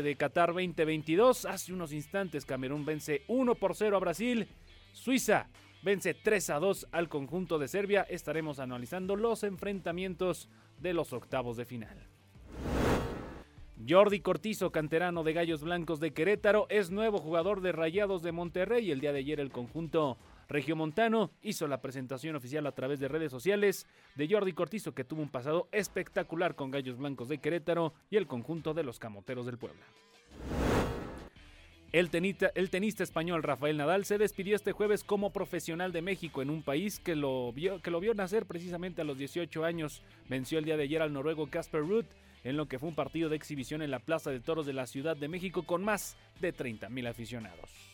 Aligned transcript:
De 0.00 0.16
Qatar 0.16 0.54
2022. 0.54 1.44
Hace 1.44 1.74
unos 1.74 1.92
instantes 1.92 2.46
Camerún 2.46 2.86
vence 2.86 3.24
1 3.28 3.54
por 3.56 3.74
0 3.74 3.96
a 3.96 4.00
Brasil. 4.00 4.48
Suiza 4.92 5.50
vence 5.82 6.14
3 6.14 6.50
a 6.50 6.58
2 6.58 6.88
al 6.92 7.10
conjunto 7.10 7.58
de 7.58 7.68
Serbia. 7.68 8.06
Estaremos 8.08 8.60
analizando 8.60 9.16
los 9.16 9.42
enfrentamientos 9.42 10.48
de 10.80 10.94
los 10.94 11.12
octavos 11.12 11.58
de 11.58 11.66
final. 11.66 12.08
Jordi 13.86 14.20
Cortizo, 14.20 14.70
canterano 14.70 15.24
de 15.24 15.32
Gallos 15.32 15.62
Blancos 15.62 15.98
de 15.98 16.12
Querétaro, 16.12 16.66
es 16.70 16.90
nuevo 16.90 17.18
jugador 17.18 17.60
de 17.60 17.72
Rayados 17.72 18.22
de 18.22 18.32
Monterrey. 18.32 18.90
El 18.90 19.00
día 19.00 19.12
de 19.12 19.18
ayer 19.18 19.40
el 19.40 19.50
conjunto 19.50 20.18
regiomontano 20.52 21.30
hizo 21.42 21.66
la 21.66 21.80
presentación 21.80 22.36
oficial 22.36 22.66
a 22.66 22.72
través 22.72 23.00
de 23.00 23.08
redes 23.08 23.30
sociales 23.30 23.86
de 24.14 24.28
Jordi 24.28 24.52
Cortizo, 24.52 24.94
que 24.94 25.04
tuvo 25.04 25.22
un 25.22 25.30
pasado 25.30 25.68
espectacular 25.72 26.54
con 26.54 26.70
Gallos 26.70 26.98
Blancos 26.98 27.28
de 27.28 27.38
Querétaro 27.38 27.94
y 28.10 28.16
el 28.16 28.26
conjunto 28.26 28.74
de 28.74 28.84
los 28.84 28.98
Camoteros 28.98 29.46
del 29.46 29.58
Puebla. 29.58 29.84
El 31.92 32.08
tenista, 32.08 32.50
español 33.04 33.42
Rafael 33.42 33.76
Nadal 33.76 34.06
se 34.06 34.16
despidió 34.16 34.56
este 34.56 34.72
jueves 34.72 35.04
como 35.04 35.30
profesional 35.30 35.92
de 35.92 36.00
México 36.00 36.40
en 36.40 36.48
un 36.48 36.62
país 36.62 36.98
que 36.98 37.14
lo, 37.14 37.52
vio, 37.52 37.82
que 37.82 37.90
lo 37.90 38.00
vio 38.00 38.14
nacer 38.14 38.46
precisamente 38.46 39.02
a 39.02 39.04
los 39.04 39.18
18 39.18 39.62
años. 39.62 40.02
Venció 40.26 40.58
el 40.58 40.64
día 40.64 40.78
de 40.78 40.84
ayer 40.84 41.02
al 41.02 41.12
noruego 41.12 41.50
Casper 41.50 41.82
Ruud 41.82 42.06
en 42.44 42.56
lo 42.56 42.66
que 42.66 42.78
fue 42.78 42.88
un 42.88 42.94
partido 42.94 43.28
de 43.28 43.36
exhibición 43.36 43.82
en 43.82 43.90
la 43.90 43.98
Plaza 43.98 44.30
de 44.30 44.40
Toros 44.40 44.64
de 44.64 44.72
la 44.72 44.86
Ciudad 44.86 45.18
de 45.18 45.28
México 45.28 45.64
con 45.64 45.84
más 45.84 46.16
de 46.40 46.52
30 46.52 46.88
mil 46.88 47.06
aficionados. 47.06 47.91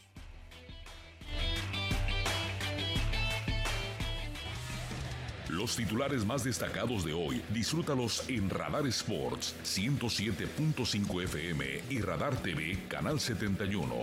Los 5.48 5.76
titulares 5.76 6.26
más 6.26 6.44
destacados 6.44 7.06
de 7.06 7.14
hoy, 7.14 7.42
disfrútalos 7.54 8.28
en 8.28 8.50
Radar 8.50 8.86
Sports 8.88 9.56
107.5 9.64 11.22
FM 11.22 11.64
y 11.88 12.02
Radar 12.02 12.36
TV 12.42 12.78
Canal 12.86 13.18
71. 13.18 13.94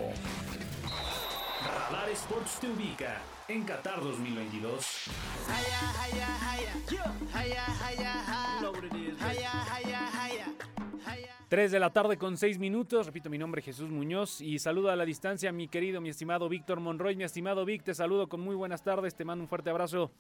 Radar 1.63 2.09
Sports 2.09 2.59
te 2.59 2.67
ubica 2.67 3.21
en 3.47 3.63
Qatar 3.63 4.01
2022. 4.01 4.85
3 11.47 11.71
de 11.71 11.79
la 11.79 11.93
tarde 11.93 12.17
con 12.17 12.37
6 12.37 12.57
minutos. 12.57 13.05
Repito, 13.05 13.29
mi 13.29 13.37
nombre 13.37 13.59
es 13.59 13.65
Jesús 13.65 13.91
Muñoz 13.91 14.41
y 14.41 14.57
saludo 14.57 14.89
a 14.89 14.95
la 14.95 15.05
distancia 15.05 15.51
a 15.51 15.53
mi 15.53 15.67
querido, 15.67 16.01
mi 16.01 16.09
estimado 16.09 16.49
Víctor 16.49 16.79
Monroy. 16.79 17.15
Mi 17.15 17.23
estimado 17.23 17.65
Vic, 17.65 17.83
te 17.83 17.93
saludo 17.93 18.27
con 18.27 18.41
muy 18.41 18.55
buenas 18.55 18.83
tardes. 18.83 19.13
Te 19.13 19.25
mando 19.25 19.43
un 19.43 19.47
fuerte 19.47 19.69
abrazo. 19.69 20.11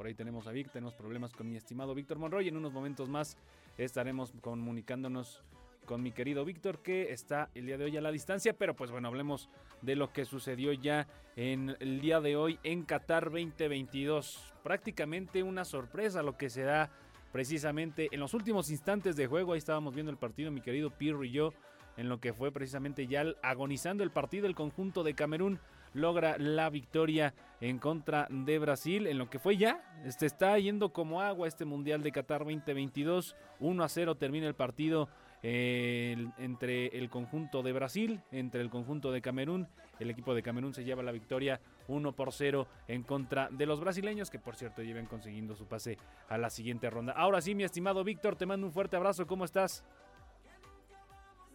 Por 0.00 0.06
ahí 0.06 0.14
tenemos 0.14 0.46
a 0.46 0.52
Vic, 0.52 0.72
tenemos 0.72 0.94
problemas 0.94 1.34
con 1.34 1.46
mi 1.46 1.56
estimado 1.56 1.94
Víctor 1.94 2.18
Monroy. 2.18 2.48
En 2.48 2.56
unos 2.56 2.72
momentos 2.72 3.10
más 3.10 3.36
estaremos 3.76 4.32
comunicándonos 4.40 5.42
con 5.84 6.02
mi 6.02 6.10
querido 6.10 6.42
Víctor, 6.46 6.78
que 6.78 7.12
está 7.12 7.50
el 7.54 7.66
día 7.66 7.76
de 7.76 7.84
hoy 7.84 7.98
a 7.98 8.00
la 8.00 8.10
distancia. 8.10 8.54
Pero 8.54 8.74
pues 8.74 8.90
bueno, 8.90 9.08
hablemos 9.08 9.50
de 9.82 9.96
lo 9.96 10.10
que 10.10 10.24
sucedió 10.24 10.72
ya 10.72 11.06
en 11.36 11.76
el 11.80 12.00
día 12.00 12.22
de 12.22 12.34
hoy 12.34 12.58
en 12.62 12.84
Qatar 12.84 13.24
2022. 13.24 14.54
Prácticamente 14.62 15.42
una 15.42 15.66
sorpresa 15.66 16.22
lo 16.22 16.38
que 16.38 16.48
se 16.48 16.62
da 16.62 16.88
precisamente 17.30 18.08
en 18.10 18.20
los 18.20 18.32
últimos 18.32 18.70
instantes 18.70 19.16
de 19.16 19.26
juego. 19.26 19.52
Ahí 19.52 19.58
estábamos 19.58 19.94
viendo 19.94 20.10
el 20.10 20.16
partido, 20.16 20.50
mi 20.50 20.62
querido 20.62 20.88
Pirro 20.88 21.24
y 21.24 21.30
yo, 21.30 21.52
en 21.98 22.08
lo 22.08 22.20
que 22.20 22.32
fue 22.32 22.50
precisamente 22.50 23.06
ya 23.06 23.26
agonizando 23.42 24.02
el 24.02 24.10
partido, 24.10 24.46
el 24.46 24.54
conjunto 24.54 25.04
de 25.04 25.12
Camerún 25.12 25.60
logra 25.92 26.36
la 26.38 26.70
victoria 26.70 27.34
en 27.60 27.78
contra 27.78 28.26
de 28.30 28.58
Brasil 28.58 29.06
en 29.06 29.18
lo 29.18 29.28
que 29.28 29.38
fue 29.38 29.56
ya. 29.56 29.82
Este 30.04 30.26
está 30.26 30.58
yendo 30.58 30.92
como 30.92 31.20
agua 31.20 31.48
este 31.48 31.64
Mundial 31.64 32.02
de 32.02 32.12
Qatar 32.12 32.40
2022. 32.40 33.36
1 33.60 33.84
a 33.84 33.88
0 33.88 34.14
termina 34.16 34.46
el 34.46 34.54
partido 34.54 35.08
entre 35.42 36.88
el 36.88 37.08
conjunto 37.08 37.62
de 37.62 37.72
Brasil, 37.72 38.20
entre 38.30 38.60
el 38.60 38.68
conjunto 38.68 39.10
de 39.10 39.22
Camerún. 39.22 39.68
El 39.98 40.10
equipo 40.10 40.34
de 40.34 40.42
Camerún 40.42 40.74
se 40.74 40.84
lleva 40.84 41.02
la 41.02 41.12
victoria 41.12 41.60
1 41.88 42.12
por 42.12 42.32
0 42.32 42.66
en 42.88 43.02
contra 43.02 43.48
de 43.50 43.66
los 43.66 43.80
brasileños, 43.80 44.30
que 44.30 44.38
por 44.38 44.56
cierto 44.56 44.82
lleven 44.82 45.06
consiguiendo 45.06 45.54
su 45.54 45.66
pase 45.66 45.98
a 46.28 46.38
la 46.38 46.50
siguiente 46.50 46.88
ronda. 46.88 47.12
Ahora 47.12 47.40
sí, 47.40 47.54
mi 47.54 47.64
estimado 47.64 48.04
Víctor, 48.04 48.36
te 48.36 48.46
mando 48.46 48.66
un 48.66 48.72
fuerte 48.72 48.96
abrazo. 48.96 49.26
¿Cómo 49.26 49.44
estás? 49.44 49.84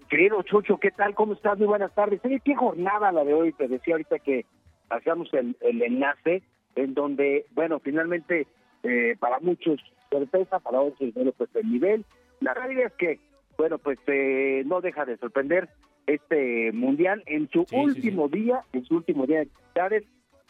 Querido 0.10 0.44
Chucho, 0.44 0.78
¿qué 0.78 0.92
tal? 0.92 1.16
¿Cómo 1.16 1.34
estás? 1.34 1.58
Muy 1.58 1.68
buenas 1.68 1.94
tardes. 1.96 2.22
¿Qué 2.22 2.56
jornada 2.56 3.12
la 3.12 3.24
de 3.24 3.34
hoy? 3.34 3.54
Te 3.54 3.68
decía 3.68 3.96
ahorita 3.96 4.20
que 4.20 4.46
hacíamos 4.90 5.30
el, 5.34 5.56
enlace 5.62 6.44
en 6.76 6.94
donde, 6.94 7.46
bueno, 7.54 7.80
finalmente 7.80 8.46
eh, 8.84 9.16
para 9.20 9.40
muchos 9.40 9.80
sorpresa, 10.12 10.60
para 10.60 10.82
otros, 10.82 11.12
bueno, 11.16 11.32
pues 11.36 11.50
el 11.56 11.72
nivel. 11.72 12.06
La 12.40 12.54
realidad 12.54 12.86
es 12.88 12.94
que, 12.94 13.20
bueno, 13.58 13.80
pues 13.80 13.98
eh, 14.06 14.64
no 14.68 14.80
deja 14.80 15.06
de 15.06 15.18
sorprender 15.18 15.70
este 16.06 16.72
mundial 16.72 17.24
en 17.26 17.50
su 17.50 17.66
último 17.72 18.28
día, 18.28 18.62
en 18.74 18.86
su 18.86 18.98
último 18.98 19.26
día 19.26 19.40
de 19.40 19.50
actividades. 19.50 20.04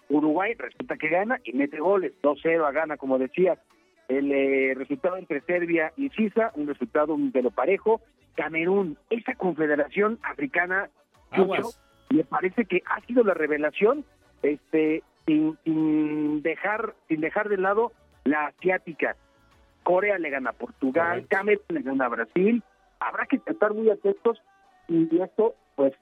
Uruguay 0.09 0.53
resulta 0.53 0.97
que 0.97 1.07
gana 1.07 1.39
y 1.45 1.53
mete 1.53 1.79
goles, 1.79 2.11
2-0 2.21 2.67
a 2.67 2.71
gana, 2.71 2.97
como 2.97 3.17
decía. 3.17 3.57
El 4.07 4.31
eh, 4.31 4.75
resultado 4.75 5.17
entre 5.17 5.41
Serbia 5.41 5.91
y 5.97 6.09
Suiza, 6.09 6.51
un 6.55 6.67
resultado 6.67 7.15
de 7.17 7.41
lo 7.41 7.49
parejo, 7.49 8.01
Camerún, 8.35 8.97
esa 9.09 9.33
confederación 9.35 10.19
africana, 10.23 10.89
me 12.09 12.23
parece 12.23 12.65
que 12.65 12.81
ha 12.85 13.01
sido 13.01 13.23
la 13.23 13.33
revelación, 13.33 14.05
este, 14.43 15.03
sin, 15.25 16.41
dejar, 16.41 16.93
sin 17.07 17.21
dejar 17.21 17.49
de 17.49 17.57
lado 17.57 17.91
la 18.23 18.47
asiática. 18.47 19.15
Corea 19.83 20.17
le 20.17 20.29
gana 20.29 20.51
a 20.51 20.53
Portugal, 20.53 21.25
Camerún 21.29 21.63
le 21.69 21.81
gana 21.81 22.05
a 22.05 22.09
Brasil. 22.09 22.63
Habrá 22.99 23.25
que 23.25 23.39
estar 23.45 23.73
muy 23.73 23.89
atentos 23.89 24.41
y 24.87 25.21
esto, 25.21 25.55
pues, 25.75 25.93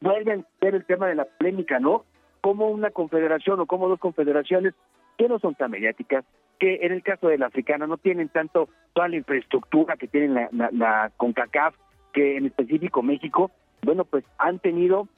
vuelve 0.00 0.32
a 0.32 0.60
ser 0.60 0.74
el 0.74 0.84
tema 0.84 1.06
de 1.06 1.14
la 1.14 1.24
polémica, 1.24 1.78
¿no? 1.78 2.04
Como 2.40 2.68
una 2.68 2.90
confederación 2.90 3.60
o 3.60 3.66
como 3.66 3.88
dos 3.88 3.98
confederaciones 3.98 4.74
que 5.16 5.28
no 5.28 5.38
son 5.38 5.54
tan 5.54 5.70
mediáticas, 5.70 6.24
que 6.58 6.80
en 6.82 6.92
el 6.92 7.02
caso 7.02 7.28
de 7.28 7.38
la 7.38 7.46
africana 7.46 7.86
no 7.86 7.96
tienen 7.96 8.28
tanto 8.28 8.68
toda 8.92 9.08
la 9.08 9.16
infraestructura 9.16 9.96
que 9.96 10.08
tienen 10.08 10.34
la, 10.34 10.70
la, 10.72 11.12
CONCACAF, 11.16 11.74
que 12.12 12.36
en 12.36 12.46
específico 12.46 13.02
México, 13.02 13.50
bueno, 13.82 14.04
pues 14.04 14.24
han 14.38 14.58
tenido 14.58 15.08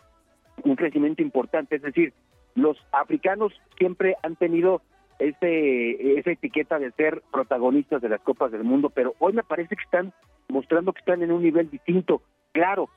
un 0.64 0.76
crecimiento 0.76 1.22
importante, 1.22 1.76
es 1.76 1.82
decir, 1.82 2.12
los 2.54 2.76
africanos 2.92 3.52
siempre 3.78 4.16
han 4.22 4.36
tenido 4.36 4.82
ese, 5.18 6.18
esa 6.18 6.30
etiqueta 6.30 6.78
de 6.78 6.90
ser 6.92 7.22
protagonistas 7.30 8.02
de 8.02 8.08
las 8.08 8.20
Copas 8.20 8.52
del 8.52 8.64
Mundo, 8.64 8.90
pero 8.90 9.14
hoy 9.18 9.32
me 9.32 9.42
parece 9.42 9.76
que 9.76 9.82
están 9.82 10.12
mostrando 10.48 10.92
que 10.92 11.00
están 11.00 11.22
en 11.22 11.32
un 11.32 11.42
nivel 11.42 11.70
distinto. 11.70 12.22
Claro, 12.52 12.88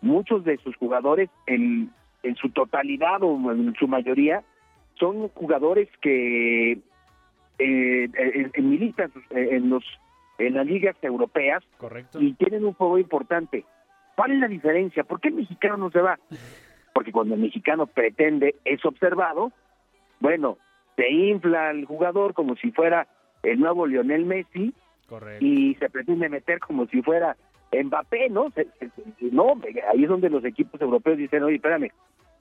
muchos 0.00 0.44
de 0.44 0.56
sus 0.58 0.74
jugadores 0.76 1.28
en, 1.46 1.90
en 2.22 2.36
su 2.36 2.50
totalidad 2.50 3.22
o 3.22 3.52
en 3.52 3.74
su 3.74 3.86
mayoría 3.86 4.42
son 4.94 5.28
jugadores 5.28 5.88
que 6.00 6.78
eh, 7.62 8.50
eh, 8.54 8.62
militan 8.62 9.12
eh, 9.30 9.48
en 9.52 9.70
los 9.70 9.84
en 10.38 10.54
las 10.54 10.66
ligas 10.66 10.96
europeas 11.02 11.62
y 12.18 12.32
tienen 12.34 12.64
un 12.64 12.72
juego 12.72 12.98
importante. 12.98 13.64
¿Cuál 14.16 14.32
es 14.32 14.40
la 14.40 14.48
diferencia? 14.48 15.04
¿Por 15.04 15.20
qué 15.20 15.28
el 15.28 15.34
mexicano 15.34 15.76
no 15.76 15.90
se 15.90 16.00
va? 16.00 16.18
Porque 16.94 17.12
cuando 17.12 17.34
el 17.34 17.40
mexicano 17.40 17.86
pretende 17.86 18.56
es 18.64 18.84
observado, 18.84 19.52
bueno, 20.20 20.58
se 20.96 21.10
infla 21.10 21.70
el 21.70 21.84
jugador 21.84 22.34
como 22.34 22.56
si 22.56 22.72
fuera 22.72 23.06
el 23.42 23.60
nuevo 23.60 23.86
Lionel 23.86 24.24
Messi 24.24 24.74
y 25.40 25.74
se 25.76 25.90
pretende 25.90 26.28
meter 26.28 26.58
como 26.58 26.86
si 26.86 27.02
fuera 27.02 27.36
Mbappé, 27.72 28.28
¿no? 28.30 28.52
no, 29.30 29.60
ahí 29.90 30.02
es 30.02 30.08
donde 30.08 30.28
los 30.28 30.44
equipos 30.44 30.80
europeos 30.80 31.18
dicen, 31.18 31.42
oye, 31.42 31.56
espérame, 31.56 31.90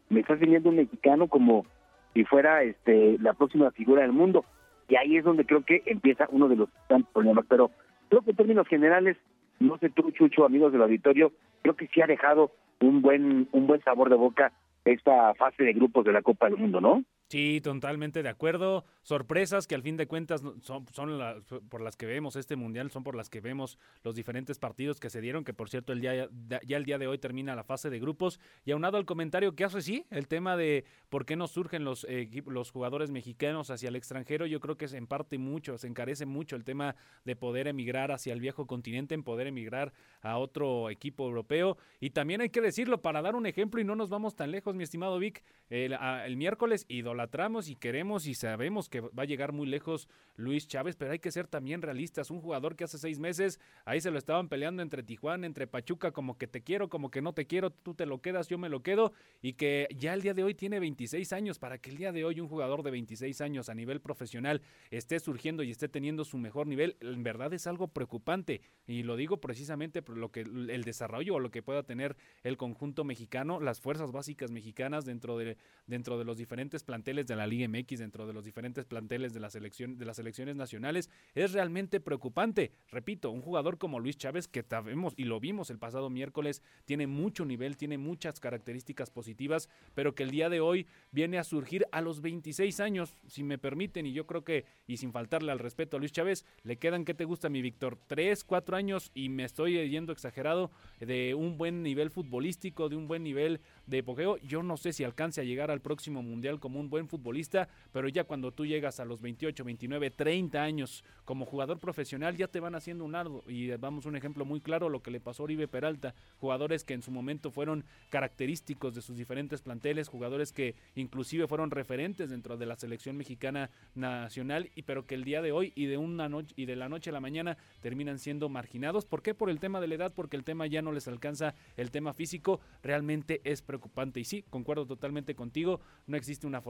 me 0.09 0.19
estás 0.19 0.39
viniendo 0.39 0.69
un 0.69 0.75
mexicano 0.75 1.27
como 1.27 1.65
si 2.13 2.25
fuera 2.25 2.63
este 2.63 3.17
la 3.19 3.33
próxima 3.33 3.71
figura 3.71 4.01
del 4.01 4.11
mundo. 4.11 4.43
Y 4.91 4.97
ahí 4.97 5.15
es 5.15 5.23
donde 5.23 5.45
creo 5.45 5.63
que 5.63 5.83
empieza 5.85 6.27
uno 6.31 6.49
de 6.49 6.57
los 6.57 6.69
tantos 6.89 7.09
problemas. 7.13 7.45
Pero 7.47 7.71
creo 8.09 8.23
que 8.23 8.31
en 8.31 8.35
términos 8.35 8.67
generales, 8.67 9.15
no 9.57 9.77
sé 9.77 9.89
tú, 9.89 10.11
Chucho, 10.11 10.43
amigos 10.43 10.73
del 10.73 10.81
auditorio, 10.81 11.31
creo 11.61 11.77
que 11.77 11.87
sí 11.87 12.01
ha 12.01 12.07
dejado 12.07 12.51
un 12.81 13.01
buen, 13.01 13.47
un 13.53 13.67
buen 13.67 13.81
sabor 13.83 14.09
de 14.09 14.17
boca 14.17 14.51
esta 14.83 15.33
fase 15.35 15.63
de 15.63 15.71
grupos 15.71 16.03
de 16.03 16.11
la 16.11 16.21
Copa 16.21 16.49
del 16.49 16.57
Mundo, 16.57 16.81
¿no? 16.81 17.05
Sí, 17.31 17.61
totalmente 17.61 18.23
de 18.23 18.27
acuerdo. 18.27 18.83
Sorpresas 19.03 19.65
que 19.65 19.73
al 19.73 19.81
fin 19.81 19.95
de 19.95 20.05
cuentas 20.05 20.41
son, 20.61 20.85
son 20.91 21.17
las, 21.17 21.41
por 21.69 21.79
las 21.79 21.95
que 21.95 22.05
vemos 22.05 22.35
este 22.35 22.57
mundial, 22.57 22.91
son 22.91 23.05
por 23.05 23.15
las 23.15 23.29
que 23.29 23.39
vemos 23.39 23.79
los 24.03 24.15
diferentes 24.15 24.59
partidos 24.59 24.99
que 24.99 25.09
se 25.09 25.21
dieron, 25.21 25.45
que 25.45 25.53
por 25.53 25.69
cierto 25.69 25.93
el 25.93 26.01
día, 26.01 26.27
ya 26.65 26.75
el 26.75 26.83
día 26.83 26.97
de 26.97 27.07
hoy 27.07 27.19
termina 27.19 27.55
la 27.55 27.63
fase 27.63 27.89
de 27.89 28.01
grupos. 28.01 28.41
Y 28.65 28.71
aunado 28.71 28.97
al 28.97 29.05
comentario 29.05 29.55
que 29.55 29.63
hace, 29.63 29.81
sí, 29.81 30.05
el 30.09 30.27
tema 30.27 30.57
de 30.57 30.83
por 31.07 31.25
qué 31.25 31.37
no 31.37 31.47
surgen 31.47 31.85
los, 31.85 32.05
los 32.47 32.69
jugadores 32.69 33.11
mexicanos 33.11 33.69
hacia 33.69 33.87
el 33.87 33.95
extranjero, 33.95 34.45
yo 34.45 34.59
creo 34.59 34.75
que 34.75 34.83
es 34.83 34.93
en 34.93 35.07
parte 35.07 35.37
mucho, 35.37 35.77
se 35.77 35.87
encarece 35.87 36.25
mucho 36.25 36.57
el 36.57 36.65
tema 36.65 36.97
de 37.23 37.37
poder 37.37 37.69
emigrar 37.69 38.11
hacia 38.11 38.33
el 38.33 38.41
viejo 38.41 38.67
continente, 38.67 39.15
en 39.15 39.23
poder 39.23 39.47
emigrar 39.47 39.93
a 40.21 40.37
otro 40.37 40.89
equipo 40.89 41.25
europeo. 41.25 41.77
Y 42.01 42.09
también 42.09 42.41
hay 42.41 42.49
que 42.49 42.59
decirlo, 42.59 43.01
para 43.01 43.21
dar 43.21 43.35
un 43.35 43.45
ejemplo 43.45 43.79
y 43.79 43.85
no 43.85 43.95
nos 43.95 44.09
vamos 44.09 44.35
tan 44.35 44.51
lejos, 44.51 44.75
mi 44.75 44.83
estimado 44.83 45.17
Vic, 45.17 45.45
el, 45.69 45.93
el 46.25 46.35
miércoles 46.35 46.85
idolatramos 47.21 47.69
y 47.69 47.75
queremos 47.75 48.25
y 48.25 48.33
sabemos 48.33 48.89
que 48.89 49.01
va 49.01 49.23
a 49.23 49.25
llegar 49.25 49.51
muy 49.51 49.67
lejos 49.67 50.07
Luis 50.35 50.67
Chávez, 50.67 50.95
pero 50.95 51.11
hay 51.11 51.19
que 51.19 51.31
ser 51.31 51.47
también 51.47 51.81
realistas. 51.81 52.31
Un 52.31 52.41
jugador 52.41 52.75
que 52.75 52.83
hace 52.83 52.97
seis 52.97 53.19
meses 53.19 53.59
ahí 53.85 54.01
se 54.01 54.09
lo 54.09 54.17
estaban 54.17 54.49
peleando 54.49 54.81
entre 54.81 55.03
Tijuana, 55.03 55.45
entre 55.45 55.67
Pachuca, 55.67 56.11
como 56.11 56.37
que 56.37 56.47
te 56.47 56.61
quiero, 56.61 56.89
como 56.89 57.11
que 57.11 57.21
no 57.21 57.33
te 57.33 57.45
quiero, 57.45 57.69
tú 57.69 57.93
te 57.93 58.07
lo 58.07 58.21
quedas, 58.21 58.47
yo 58.47 58.57
me 58.57 58.69
lo 58.69 58.81
quedo, 58.81 59.13
y 59.41 59.53
que 59.53 59.87
ya 59.95 60.13
el 60.13 60.21
día 60.21 60.33
de 60.33 60.43
hoy 60.43 60.55
tiene 60.55 60.79
26 60.79 61.31
años. 61.33 61.59
Para 61.59 61.77
que 61.77 61.91
el 61.91 61.97
día 61.97 62.11
de 62.11 62.25
hoy 62.25 62.39
un 62.39 62.47
jugador 62.47 62.81
de 62.81 62.91
26 62.91 63.39
años 63.41 63.69
a 63.69 63.75
nivel 63.75 64.01
profesional 64.01 64.61
esté 64.89 65.19
surgiendo 65.19 65.61
y 65.61 65.69
esté 65.69 65.89
teniendo 65.89 66.25
su 66.25 66.37
mejor 66.37 66.65
nivel, 66.65 66.97
en 67.01 67.21
verdad 67.21 67.53
es 67.53 67.67
algo 67.67 67.89
preocupante. 67.89 68.61
Y 68.87 69.03
lo 69.03 69.15
digo 69.15 69.37
precisamente 69.37 70.01
por 70.01 70.17
lo 70.17 70.31
que 70.31 70.41
el 70.41 70.83
desarrollo 70.83 71.35
o 71.35 71.39
lo 71.39 71.51
que 71.51 71.61
pueda 71.61 71.83
tener 71.83 72.15
el 72.43 72.57
conjunto 72.57 73.03
mexicano, 73.03 73.59
las 73.59 73.79
fuerzas 73.79 74.11
básicas 74.11 74.49
mexicanas 74.49 75.05
dentro 75.05 75.37
de 75.37 75.57
dentro 75.85 76.17
de 76.17 76.25
los 76.25 76.37
diferentes 76.37 76.83
planteles 76.83 77.10
de 77.11 77.35
la 77.35 77.45
Liga 77.45 77.67
MX, 77.67 77.99
dentro 77.99 78.25
de 78.25 78.33
los 78.33 78.45
diferentes 78.45 78.85
planteles 78.85 79.33
de, 79.33 79.39
la 79.39 79.49
selección, 79.49 79.97
de 79.97 80.05
las 80.05 80.15
selecciones 80.15 80.55
nacionales, 80.55 81.09
es 81.35 81.51
realmente 81.51 81.99
preocupante. 81.99 82.71
Repito, 82.89 83.31
un 83.31 83.41
jugador 83.41 83.77
como 83.77 83.99
Luis 83.99 84.17
Chávez, 84.17 84.47
que 84.47 84.63
sabemos 84.63 85.13
y 85.17 85.25
lo 85.25 85.39
vimos 85.39 85.69
el 85.69 85.77
pasado 85.77 86.09
miércoles, 86.09 86.61
tiene 86.85 87.07
mucho 87.07 87.43
nivel, 87.43 87.75
tiene 87.75 87.97
muchas 87.97 88.39
características 88.39 89.09
positivas, 89.09 89.69
pero 89.93 90.15
que 90.15 90.23
el 90.23 90.31
día 90.31 90.49
de 90.49 90.61
hoy 90.61 90.87
viene 91.11 91.37
a 91.37 91.43
surgir 91.43 91.85
a 91.91 92.01
los 92.01 92.21
26 92.21 92.79
años, 92.79 93.17
si 93.27 93.43
me 93.43 93.57
permiten, 93.57 94.05
y 94.05 94.13
yo 94.13 94.25
creo 94.25 94.43
que, 94.43 94.65
y 94.87 94.97
sin 94.97 95.11
faltarle 95.11 95.51
al 95.51 95.59
respeto 95.59 95.97
a 95.97 95.99
Luis 95.99 96.11
Chávez, 96.13 96.45
le 96.63 96.77
quedan, 96.77 97.03
¿qué 97.03 97.13
te 97.13 97.25
gusta, 97.25 97.49
mi 97.49 97.61
Víctor? 97.61 97.97
Tres, 98.07 98.43
cuatro 98.43 98.77
años, 98.77 99.11
y 99.13 99.29
me 99.29 99.43
estoy 99.43 99.89
yendo 99.89 100.13
exagerado, 100.13 100.71
de 100.99 101.35
un 101.35 101.57
buen 101.57 101.83
nivel 101.83 102.09
futbolístico, 102.09 102.89
de 102.89 102.95
un 102.95 103.07
buen 103.07 103.23
nivel 103.23 103.61
de 103.85 103.99
epogeo. 103.99 104.37
Yo 104.37 104.63
no 104.63 104.77
sé 104.77 104.93
si 104.93 105.03
alcance 105.03 105.41
a 105.41 105.43
llegar 105.43 105.71
al 105.71 105.81
próximo 105.81 106.21
mundial 106.21 106.59
como 106.59 106.79
un 106.79 106.89
buen 106.89 107.00
futbolista, 107.07 107.69
pero 107.91 108.07
ya 108.07 108.23
cuando 108.23 108.51
tú 108.51 108.65
llegas 108.65 108.99
a 108.99 109.05
los 109.05 109.21
28, 109.21 109.63
29, 109.63 110.11
30 110.11 110.61
años 110.61 111.03
como 111.25 111.45
jugador 111.45 111.79
profesional, 111.79 112.37
ya 112.37 112.47
te 112.47 112.59
van 112.59 112.75
haciendo 112.75 113.05
un 113.05 113.15
ardo. 113.15 113.43
Y 113.47 113.71
vamos 113.71 114.05
un 114.05 114.15
ejemplo 114.15 114.45
muy 114.45 114.61
claro, 114.61 114.89
lo 114.89 115.01
que 115.01 115.11
le 115.11 115.19
pasó 115.19 115.43
a 115.43 115.45
Oribe 115.45 115.67
Peralta, 115.67 116.13
jugadores 116.37 116.83
que 116.83 116.93
en 116.93 117.01
su 117.01 117.11
momento 117.11 117.51
fueron 117.51 117.85
característicos 118.09 118.95
de 118.95 119.01
sus 119.01 119.17
diferentes 119.17 119.61
planteles, 119.61 120.07
jugadores 120.07 120.51
que 120.51 120.75
inclusive 120.95 121.47
fueron 121.47 121.71
referentes 121.71 122.29
dentro 122.29 122.57
de 122.57 122.65
la 122.65 122.75
selección 122.75 123.17
mexicana 123.17 123.69
nacional, 123.95 124.69
y 124.75 124.83
pero 124.83 125.05
que 125.05 125.15
el 125.15 125.23
día 125.23 125.41
de 125.41 125.51
hoy 125.51 125.73
y 125.75 125.85
de 125.85 125.97
una 125.97 126.29
noche 126.29 126.53
y 126.55 126.65
de 126.65 126.75
la 126.75 126.89
noche 126.89 127.09
a 127.09 127.13
la 127.13 127.19
mañana 127.19 127.57
terminan 127.81 128.19
siendo 128.19 128.49
marginados. 128.49 129.05
¿Por 129.05 129.21
qué? 129.21 129.33
Por 129.33 129.49
el 129.49 129.59
tema 129.59 129.79
de 129.79 129.87
la 129.87 129.95
edad, 129.95 130.13
porque 130.13 130.37
el 130.37 130.43
tema 130.43 130.67
ya 130.67 130.81
no 130.81 130.91
les 130.91 131.07
alcanza 131.07 131.55
el 131.77 131.91
tema 131.91 132.13
físico, 132.13 132.59
realmente 132.83 133.41
es 133.43 133.61
preocupante. 133.61 134.19
Y 134.19 134.25
sí, 134.25 134.43
concuerdo 134.49 134.85
totalmente 134.85 135.35
contigo, 135.35 135.81
no 136.07 136.17
existe 136.17 136.47
una 136.47 136.61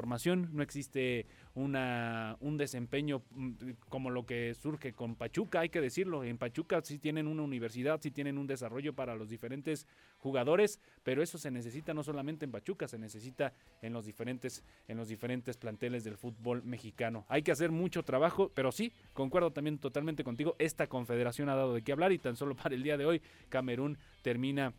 no 0.52 0.63
existe 0.63 1.25
una, 1.56 2.38
un 2.40 2.58
desempeño 2.58 3.22
mm, 3.31 3.52
como 3.90 4.10
lo 4.10 4.25
que 4.25 4.54
surge 4.54 4.94
con 4.94 5.16
Pachuca, 5.16 5.62
hay 5.62 5.69
que 5.69 5.81
decirlo, 5.81 6.24
en 6.24 6.38
Pachuca 6.38 6.81
sí 6.81 6.98
tienen 6.98 7.28
una 7.28 7.44
universidad, 7.44 8.00
sí 8.02 8.12
tienen 8.12 8.38
un 8.38 8.48
desarrollo 8.48 8.94
para 8.94 9.16
los 9.16 9.30
diferentes 9.30 9.88
jugadores, 10.19 10.80
pero 11.04 11.22
eso 11.24 11.38
se 11.38 11.52
necesita 11.52 11.94
no 11.94 12.04
solamente 12.04 12.46
en 12.46 12.52
Pachuca, 12.52 12.88
se 12.88 12.98
necesita 12.98 13.54
en 13.81 13.94
los 13.94 14.06
diferentes, 14.06 14.63
en 14.88 14.98
los 14.98 15.08
diferentes 15.08 15.58
planteles 15.58 16.04
del 16.04 16.18
fútbol 16.18 16.63
mexicano. 16.63 17.25
Hay 17.28 17.42
que 17.42 17.52
hacer 17.52 17.72
mucho 17.72 18.04
trabajo, 18.04 18.52
pero 18.54 18.72
sí, 18.72 18.94
concuerdo 19.13 19.52
también 19.52 19.78
totalmente 19.78 20.24
contigo, 20.24 20.56
esta 20.60 20.88
confederación 20.88 21.50
ha 21.50 21.56
dado 21.56 21.74
de 21.74 21.81
qué 21.81 21.92
hablar 21.92 22.12
y 22.12 22.18
tan 22.18 22.36
solo 22.36 22.56
para 22.56 22.75
el 22.75 22.84
día 22.84 22.98
de 22.98 23.06
hoy 23.06 23.22
Camerún 23.50 23.98
termina 24.22 24.74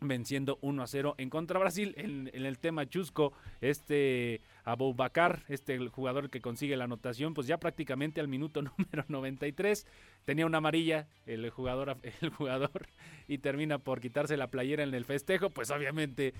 venciendo 0.00 0.58
1 0.62 0.82
a 0.82 0.86
0 0.86 1.14
en 1.18 1.30
contra 1.30 1.58
Brasil 1.58 1.94
en, 1.96 2.30
el 2.32 2.58
tema 2.58 2.86
chusco. 2.88 3.32
Este 3.60 4.40
Aboubacar 4.64 5.44
este 5.48 5.76
jugador 5.88 6.30
que 6.30 6.40
consigue 6.40 6.76
la 6.76 6.84
anotación 6.84 7.34
pues 7.34 7.46
ya 7.46 7.58
prácticamente 7.58 8.20
al 8.20 8.28
minuto 8.28 8.62
número 8.78 9.04
93 9.08 9.86
tenía 10.24 10.46
una 10.46 10.58
amarilla 10.58 11.06
el 11.26 11.48
jugador 11.50 11.98
el 12.22 12.30
jugador 12.30 12.86
y 13.28 13.38
termina 13.38 13.78
por 13.78 14.00
quitarse 14.00 14.38
la 14.38 14.46
playera 14.46 14.82
en 14.82 14.94
el 14.94 15.04
festejo 15.04 15.50
pues 15.50 15.70
obviamente 15.70 16.32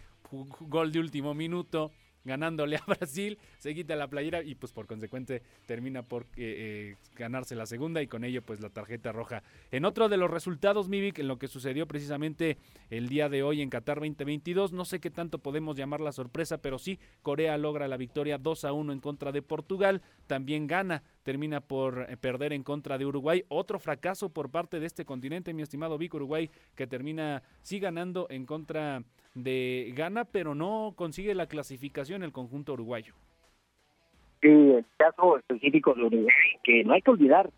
gol 0.60 0.90
de 0.90 1.00
último 1.00 1.34
minuto 1.34 1.92
ganándole 2.24 2.76
a 2.84 2.84
Brasil, 2.86 3.38
se 3.58 3.74
quita 3.74 3.96
la 3.96 4.08
playera 4.08 4.42
y 4.42 4.54
pues 4.54 4.72
por 4.72 4.86
consecuente 4.86 5.42
termina 5.66 6.02
por 6.02 6.22
eh, 6.22 6.26
eh, 6.36 6.96
ganarse 7.16 7.54
la 7.54 7.66
segunda 7.66 8.02
y 8.02 8.06
con 8.06 8.24
ello 8.24 8.42
pues 8.42 8.60
la 8.60 8.70
tarjeta 8.70 9.12
roja. 9.12 9.42
En 9.70 9.84
otro 9.84 10.08
de 10.08 10.16
los 10.16 10.30
resultados, 10.30 10.88
Mivik, 10.88 11.18
en 11.18 11.28
lo 11.28 11.38
que 11.38 11.48
sucedió 11.48 11.86
precisamente 11.86 12.58
el 12.90 13.08
día 13.08 13.28
de 13.28 13.42
hoy 13.42 13.62
en 13.62 13.70
Qatar 13.70 13.98
2022, 13.98 14.72
no 14.72 14.84
sé 14.84 15.00
qué 15.00 15.10
tanto 15.10 15.38
podemos 15.38 15.76
llamar 15.76 16.00
la 16.00 16.12
sorpresa, 16.12 16.58
pero 16.58 16.78
sí, 16.78 16.98
Corea 17.22 17.58
logra 17.58 17.88
la 17.88 17.96
victoria 17.96 18.38
2 18.38 18.64
a 18.64 18.72
1 18.72 18.92
en 18.92 19.00
contra 19.00 19.32
de 19.32 19.42
Portugal, 19.42 20.02
también 20.26 20.66
gana, 20.66 21.02
termina 21.22 21.60
por 21.60 22.06
eh, 22.08 22.16
perder 22.16 22.52
en 22.52 22.62
contra 22.62 22.98
de 22.98 23.06
Uruguay, 23.06 23.44
otro 23.48 23.78
fracaso 23.78 24.30
por 24.30 24.50
parte 24.50 24.80
de 24.80 24.86
este 24.86 25.04
continente, 25.04 25.54
mi 25.54 25.62
estimado 25.62 25.98
Vic 25.98 26.14
Uruguay, 26.14 26.50
que 26.74 26.86
termina 26.86 27.42
sí 27.62 27.78
ganando 27.78 28.26
en 28.30 28.46
contra 28.46 29.02
de 29.34 29.92
gana, 29.94 30.24
pero 30.24 30.54
no 30.54 30.94
consigue 30.96 31.34
la 31.34 31.46
clasificación 31.46 32.22
el 32.22 32.32
conjunto 32.32 32.72
uruguayo. 32.72 33.14
Sí, 34.40 34.48
el 34.48 34.84
caso 34.96 35.38
específico 35.38 35.94
de 35.94 36.04
Uruguay, 36.04 36.34
que 36.62 36.84
no 36.84 36.92
hay 36.94 37.02
que 37.02 37.10
olvidar 37.10 37.50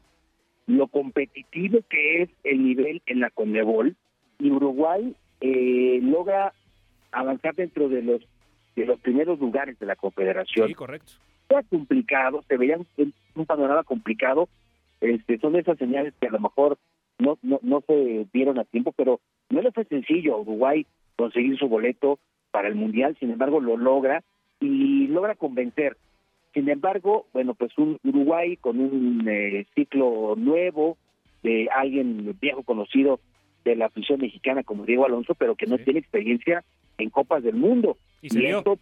lo 0.66 0.88
competitivo 0.88 1.80
que 1.88 2.22
es 2.22 2.30
el 2.44 2.64
nivel 2.64 3.02
en 3.06 3.20
la 3.20 3.30
Conmebol, 3.30 3.96
y 4.38 4.50
Uruguay 4.50 5.14
eh, 5.40 6.00
logra 6.02 6.52
avanzar 7.12 7.54
dentro 7.54 7.88
de 7.88 8.02
los 8.02 8.22
de 8.76 8.84
los 8.84 9.00
primeros 9.00 9.40
lugares 9.40 9.78
de 9.78 9.86
la 9.86 9.96
Confederación. 9.96 10.68
Sí, 10.68 10.74
correcto. 10.74 11.12
Fue 11.48 11.64
complicado, 11.64 12.42
se 12.46 12.58
veía 12.58 12.76
un, 12.76 13.46
panorama 13.46 13.82
complicado, 13.84 14.48
este, 15.00 15.38
son 15.38 15.56
esas 15.56 15.78
señales 15.78 16.12
que 16.20 16.26
a 16.26 16.32
lo 16.32 16.40
mejor 16.40 16.76
no, 17.18 17.38
no, 17.42 17.58
no 17.62 17.80
se 17.86 18.26
vieron 18.34 18.58
a 18.58 18.64
tiempo, 18.64 18.92
pero 18.92 19.20
no 19.48 19.62
le 19.62 19.72
fue 19.72 19.84
sencillo 19.84 20.34
a 20.34 20.40
Uruguay 20.40 20.86
conseguir 21.16 21.58
su 21.58 21.68
boleto 21.68 22.18
para 22.50 22.68
el 22.68 22.74
Mundial, 22.74 23.16
sin 23.18 23.30
embargo 23.30 23.60
lo 23.60 23.76
logra 23.76 24.22
y 24.60 25.08
logra 25.08 25.34
convencer. 25.34 25.96
Sin 26.54 26.68
embargo, 26.68 27.26
bueno, 27.32 27.54
pues 27.54 27.76
un 27.76 27.98
Uruguay 28.02 28.56
con 28.56 28.80
un 28.80 29.28
eh, 29.28 29.66
ciclo 29.74 30.34
nuevo 30.36 30.96
de 31.42 31.68
alguien 31.74 32.34
viejo 32.40 32.62
conocido 32.62 33.20
de 33.64 33.76
la 33.76 33.86
afición 33.86 34.20
mexicana 34.20 34.62
como 34.62 34.86
Diego 34.86 35.04
Alonso, 35.04 35.34
pero 35.34 35.54
que 35.54 35.66
no 35.66 35.76
tiene 35.76 35.98
experiencia 35.98 36.64
en 36.98 37.10
Copas 37.10 37.42
del 37.42 37.56
Mundo. 37.56 37.98
Y, 38.22 38.30
se 38.30 38.48
esto 38.48 38.78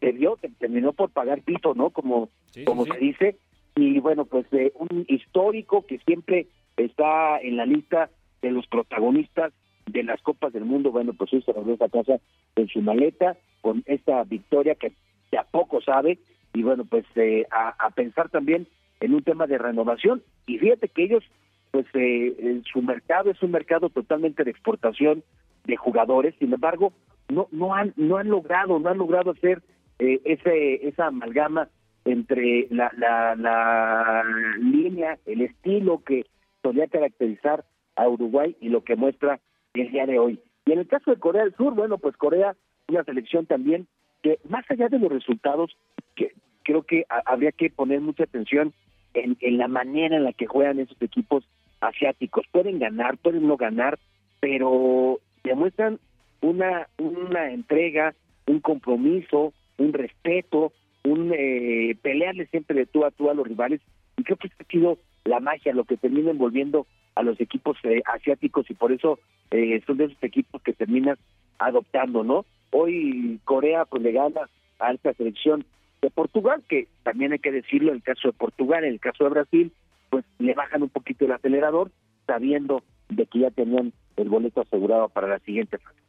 se 0.00 0.12
dio, 0.12 0.38
terminó 0.58 0.92
por 0.92 1.10
pagar 1.10 1.42
pito, 1.42 1.74
¿no? 1.74 1.90
Como, 1.90 2.28
como 2.66 2.84
se 2.86 2.98
dice. 2.98 3.36
Y 3.76 3.98
bueno, 4.00 4.24
pues 4.24 4.46
eh, 4.52 4.72
un 4.74 5.04
histórico 5.08 5.86
que 5.86 5.98
siempre 5.98 6.46
está 6.76 7.40
en 7.40 7.56
la 7.56 7.66
lista 7.66 8.10
de 8.42 8.50
los 8.50 8.66
protagonistas 8.66 9.52
de 9.86 10.02
las 10.02 10.20
Copas 10.22 10.52
del 10.52 10.64
Mundo, 10.64 10.90
bueno, 10.90 11.12
pues 11.12 11.32
hoy 11.32 11.42
se 11.42 11.52
regresa 11.52 11.86
a 11.86 11.88
casa 11.88 12.20
en 12.56 12.68
su 12.68 12.80
maleta 12.80 13.36
con 13.60 13.82
esta 13.86 14.22
victoria 14.24 14.74
que 14.74 14.92
a 15.36 15.44
poco 15.44 15.80
sabe 15.80 16.18
y 16.54 16.62
bueno, 16.62 16.84
pues 16.84 17.04
eh, 17.16 17.46
a, 17.50 17.90
pensar 17.90 18.28
también 18.28 18.66
en 19.00 19.14
un 19.14 19.22
tema 19.22 19.46
de 19.46 19.58
renovación. 19.58 20.22
Y 20.46 20.58
fíjate 20.58 20.88
que 20.88 21.04
ellos, 21.04 21.24
pues 21.70 21.86
eh, 21.94 22.60
su 22.70 22.82
mercado 22.82 23.30
es 23.30 23.42
un 23.42 23.50
mercado 23.50 23.88
totalmente 23.88 24.44
de 24.44 24.50
exportación 24.50 25.22
de 25.64 25.76
jugadores, 25.76 26.34
sin 26.38 26.52
embargo, 26.52 26.92
no 27.28 27.48
no 27.52 27.74
han 27.74 27.94
no 27.96 28.16
han 28.16 28.28
logrado 28.28 28.78
no 28.78 28.88
han 28.90 28.98
logrado 28.98 29.30
hacer 29.30 29.62
eh, 30.00 30.20
ese 30.24 30.86
esa 30.88 31.06
amalgama 31.06 31.68
entre 32.04 32.66
la, 32.70 32.90
la, 32.96 33.36
la 33.36 34.24
línea, 34.58 35.18
el 35.24 35.40
estilo 35.40 36.02
que 36.04 36.26
solía 36.62 36.88
caracterizar 36.88 37.64
a 37.94 38.08
Uruguay 38.08 38.56
y 38.60 38.70
lo 38.70 38.82
que 38.82 38.96
muestra 38.96 39.40
el 39.80 39.90
día 39.90 40.06
de 40.06 40.18
hoy. 40.18 40.40
Y 40.66 40.72
en 40.72 40.78
el 40.78 40.86
caso 40.86 41.10
de 41.10 41.18
Corea 41.18 41.44
del 41.44 41.54
Sur, 41.54 41.74
bueno, 41.74 41.98
pues 41.98 42.16
Corea, 42.16 42.54
una 42.88 43.04
selección 43.04 43.46
también 43.46 43.86
que 44.22 44.38
más 44.48 44.64
allá 44.70 44.88
de 44.88 44.98
los 44.98 45.10
resultados, 45.10 45.76
que 46.14 46.32
creo 46.62 46.82
que 46.82 47.04
habría 47.08 47.52
que 47.52 47.70
poner 47.70 48.00
mucha 48.00 48.24
atención 48.24 48.72
en, 49.14 49.36
en 49.40 49.58
la 49.58 49.68
manera 49.68 50.16
en 50.16 50.24
la 50.24 50.32
que 50.32 50.46
juegan 50.46 50.78
esos 50.78 51.00
equipos 51.02 51.44
asiáticos. 51.80 52.46
Pueden 52.52 52.78
ganar, 52.78 53.18
pueden 53.18 53.48
no 53.48 53.56
ganar, 53.56 53.98
pero 54.40 55.18
demuestran 55.42 55.98
una, 56.40 56.88
una 56.98 57.50
entrega, 57.50 58.14
un 58.46 58.60
compromiso, 58.60 59.52
un 59.78 59.92
respeto 59.92 60.72
un 61.04 61.32
eh, 61.36 61.96
pelearle 62.02 62.46
siempre 62.46 62.76
de 62.76 62.86
tú 62.86 63.04
a 63.04 63.10
tú 63.10 63.30
a 63.30 63.34
los 63.34 63.46
rivales 63.46 63.80
creo 64.22 64.36
que 64.36 64.48
esto 64.48 64.62
ha 64.62 64.70
sido 64.70 64.98
la 65.24 65.40
magia, 65.40 65.72
lo 65.72 65.84
que 65.84 65.96
termina 65.96 66.30
envolviendo 66.30 66.86
a 67.14 67.22
los 67.22 67.40
equipos 67.40 67.76
eh, 67.84 68.02
asiáticos 68.06 68.68
y 68.70 68.74
por 68.74 68.92
eso 68.92 69.18
eh, 69.50 69.82
son 69.86 69.98
de 69.98 70.06
esos 70.06 70.22
equipos 70.22 70.62
que 70.62 70.72
terminan 70.72 71.18
adoptando, 71.58 72.24
¿no? 72.24 72.44
Hoy 72.70 73.40
Corea 73.44 73.84
pues 73.84 74.02
le 74.02 74.12
gana 74.12 74.48
a 74.78 74.92
esta 74.92 75.12
selección 75.14 75.64
de 76.00 76.10
Portugal, 76.10 76.62
que 76.68 76.88
también 77.04 77.32
hay 77.32 77.38
que 77.38 77.52
decirlo, 77.52 77.90
en 77.90 77.96
el 77.96 78.02
caso 78.02 78.28
de 78.28 78.32
Portugal, 78.32 78.84
en 78.84 78.94
el 78.94 79.00
caso 79.00 79.24
de 79.24 79.30
Brasil, 79.30 79.72
pues 80.10 80.24
le 80.38 80.54
bajan 80.54 80.82
un 80.82 80.88
poquito 80.88 81.24
el 81.24 81.32
acelerador, 81.32 81.90
sabiendo 82.26 82.82
de 83.08 83.26
que 83.26 83.40
ya 83.40 83.50
tenían 83.50 83.92
el 84.16 84.28
boleto 84.28 84.62
asegurado 84.62 85.08
para 85.08 85.28
la 85.28 85.38
siguiente 85.40 85.78
fase. 85.78 86.00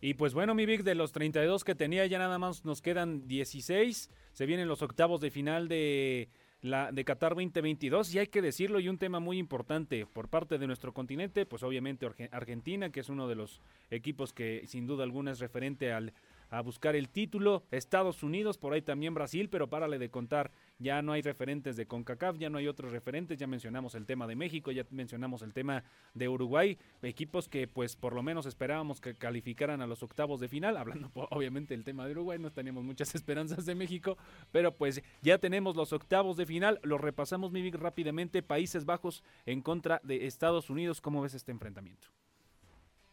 Y 0.00 0.14
pues 0.14 0.32
bueno, 0.32 0.54
mi 0.54 0.64
Vic, 0.64 0.82
de 0.82 0.94
los 0.94 1.12
32 1.12 1.64
que 1.64 1.74
tenía 1.74 2.06
ya 2.06 2.18
nada 2.18 2.38
más 2.38 2.64
nos 2.64 2.82
quedan 2.82 3.26
16. 3.26 4.10
Se 4.32 4.46
vienen 4.46 4.68
los 4.68 4.82
octavos 4.82 5.20
de 5.20 5.30
final 5.30 5.68
de 5.68 6.28
la 6.60 6.90
de 6.90 7.04
Qatar 7.04 7.34
2022 7.34 8.14
y 8.14 8.18
hay 8.18 8.26
que 8.26 8.42
decirlo 8.42 8.80
y 8.80 8.88
un 8.88 8.98
tema 8.98 9.20
muy 9.20 9.38
importante 9.38 10.06
por 10.06 10.28
parte 10.28 10.58
de 10.58 10.66
nuestro 10.66 10.92
continente, 10.92 11.46
pues 11.46 11.62
obviamente 11.62 12.08
Argentina, 12.32 12.90
que 12.90 13.00
es 13.00 13.08
uno 13.08 13.28
de 13.28 13.36
los 13.36 13.60
equipos 13.90 14.32
que 14.32 14.66
sin 14.66 14.86
duda 14.86 15.04
alguna 15.04 15.30
es 15.30 15.38
referente 15.38 15.92
al 15.92 16.12
a 16.50 16.60
buscar 16.62 16.96
el 16.96 17.08
título. 17.08 17.62
Estados 17.70 18.22
Unidos, 18.22 18.58
por 18.58 18.72
ahí 18.72 18.82
también 18.82 19.14
Brasil, 19.14 19.48
pero 19.50 19.68
párale 19.68 19.98
de 19.98 20.10
contar, 20.10 20.50
ya 20.78 21.02
no 21.02 21.12
hay 21.12 21.22
referentes 21.22 21.76
de 21.76 21.86
CONCACAF, 21.86 22.38
ya 22.38 22.50
no 22.50 22.58
hay 22.58 22.68
otros 22.68 22.92
referentes, 22.92 23.38
ya 23.38 23.46
mencionamos 23.46 23.94
el 23.94 24.06
tema 24.06 24.26
de 24.26 24.36
México, 24.36 24.70
ya 24.70 24.84
mencionamos 24.90 25.42
el 25.42 25.52
tema 25.52 25.82
de 26.14 26.28
Uruguay, 26.28 26.78
equipos 27.02 27.48
que 27.48 27.66
pues 27.66 27.96
por 27.96 28.14
lo 28.14 28.22
menos 28.22 28.46
esperábamos 28.46 29.00
que 29.00 29.14
calificaran 29.14 29.82
a 29.82 29.86
los 29.86 30.02
octavos 30.02 30.40
de 30.40 30.48
final, 30.48 30.76
hablando 30.76 31.10
obviamente 31.30 31.74
del 31.74 31.84
tema 31.84 32.06
de 32.06 32.12
Uruguay, 32.12 32.38
no 32.38 32.50
teníamos 32.50 32.84
muchas 32.84 33.14
esperanzas 33.14 33.66
de 33.66 33.74
México, 33.74 34.16
pero 34.52 34.72
pues 34.72 35.02
ya 35.22 35.38
tenemos 35.38 35.76
los 35.76 35.92
octavos 35.92 36.36
de 36.36 36.46
final, 36.46 36.80
los 36.82 37.00
repasamos 37.00 37.50
muy 37.50 37.70
rápidamente, 37.70 38.42
Países 38.42 38.84
Bajos 38.84 39.22
en 39.46 39.60
contra 39.60 40.00
de 40.04 40.26
Estados 40.26 40.70
Unidos, 40.70 41.00
¿cómo 41.00 41.22
ves 41.22 41.34
este 41.34 41.52
enfrentamiento? 41.52 42.08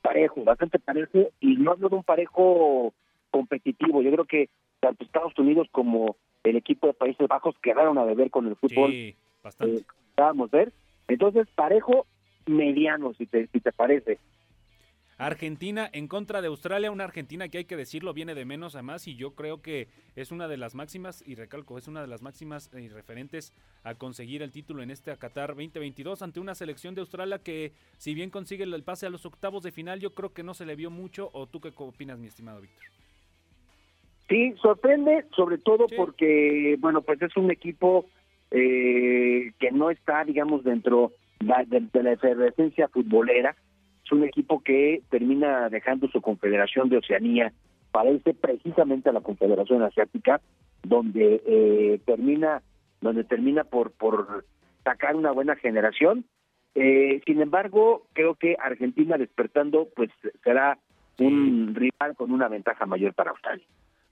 Parejo, 0.01 0.43
bastante 0.43 0.77
parejo, 0.77 1.31
y 1.39 1.55
no 1.55 1.71
hablo 1.71 1.89
de 1.89 1.95
un 1.95 2.03
parejo 2.03 2.93
competitivo. 3.35 4.01
Yo 4.01 4.11
creo 4.11 4.23
que 4.23 4.49
tanto 4.79 5.03
Estados 5.03 5.37
Unidos 5.37 5.67
como 5.73 6.15
el 6.45 6.55
equipo 6.55 6.87
de 6.87 6.93
Países 6.93 7.27
Bajos 7.27 7.53
quedaron 7.61 7.97
a 7.97 8.05
deber 8.05 8.31
con 8.31 8.47
el 8.47 8.55
fútbol. 8.55 8.91
Sí, 8.91 9.13
bastante. 9.43 9.79
Eh, 9.79 10.47
ver. 10.53 10.71
Entonces, 11.09 11.45
parejo 11.53 12.05
mediano, 12.45 13.13
si 13.13 13.25
te, 13.25 13.47
si 13.47 13.59
te 13.59 13.73
parece. 13.73 14.19
Argentina 15.17 15.89
en 15.91 16.07
contra 16.07 16.41
de 16.41 16.47
Australia, 16.47 16.91
una 16.91 17.03
Argentina 17.03 17.49
que 17.49 17.57
hay 17.57 17.65
que 17.65 17.75
decirlo 17.75 18.13
viene 18.13 18.35
de 18.35 18.45
menos 18.45 18.75
a 18.75 18.83
más 18.83 19.05
y 19.07 19.15
yo 19.15 19.33
creo 19.33 19.61
que 19.61 19.87
es 20.15 20.31
una 20.31 20.47
de 20.47 20.57
las 20.57 20.75
máximas, 20.75 21.23
y 21.25 21.35
recalco, 21.35 21.77
es 21.77 21.87
una 21.89 22.01
de 22.01 22.07
las 22.07 22.21
máximas 22.21 22.69
y 22.73 22.87
referentes 22.87 23.53
a 23.83 23.95
conseguir 23.95 24.43
el 24.43 24.51
título 24.51 24.81
en 24.81 24.91
este 24.91 25.15
Qatar 25.17 25.49
2022 25.55 26.21
ante 26.21 26.39
una 26.39 26.55
selección 26.55 26.95
de 26.95 27.01
Australia 27.01 27.39
que 27.39 27.73
si 27.97 28.13
bien 28.13 28.29
consigue 28.29 28.63
el 28.63 28.83
pase 28.83 29.05
a 29.05 29.09
los 29.09 29.25
octavos 29.25 29.63
de 29.63 29.71
final, 29.71 29.99
yo 29.99 30.13
creo 30.13 30.33
que 30.33 30.43
no 30.43 30.53
se 30.53 30.65
le 30.65 30.75
vio 30.75 30.89
mucho, 30.89 31.29
o 31.33 31.47
tú 31.47 31.59
qué 31.59 31.73
opinas 31.75 32.17
mi 32.17 32.27
estimado 32.27 32.61
Víctor. 32.61 32.85
Sí, 34.27 34.55
sorprende, 34.61 35.25
sobre 35.35 35.59
todo 35.59 35.85
porque, 35.95 36.77
bueno, 36.79 37.01
pues 37.01 37.21
es 37.21 37.35
un 37.37 37.51
equipo 37.51 38.05
eh, 38.49 39.51
que 39.59 39.71
no 39.71 39.91
está, 39.91 40.23
digamos, 40.23 40.63
dentro 40.63 41.11
de, 41.39 42.03
la 42.03 42.11
efervescencia 42.11 42.87
futbolera. 42.87 43.55
Es 44.03 44.11
un 44.11 44.23
equipo 44.23 44.61
que 44.61 45.01
termina 45.09 45.69
dejando 45.69 46.07
su 46.07 46.21
confederación 46.21 46.89
de 46.89 46.97
Oceanía 46.97 47.53
para 47.91 48.09
irse 48.09 48.33
precisamente 48.33 49.09
a 49.09 49.13
la 49.13 49.21
confederación 49.21 49.83
asiática, 49.83 50.41
donde 50.83 51.41
eh, 51.45 51.99
termina, 52.05 52.61
donde 53.01 53.23
termina 53.23 53.63
por 53.63 53.91
por 53.91 54.45
sacar 54.83 55.15
una 55.15 55.31
buena 55.31 55.55
generación. 55.55 56.25
Eh, 56.73 57.21
sin 57.25 57.41
embargo, 57.41 58.07
creo 58.13 58.35
que 58.35 58.57
Argentina 58.59 59.17
despertando, 59.17 59.87
pues 59.95 60.09
será 60.43 60.77
un 61.19 61.73
rival 61.73 62.15
con 62.15 62.31
una 62.31 62.47
ventaja 62.49 62.85
mayor 62.85 63.13
para 63.13 63.31
Australia. 63.31 63.65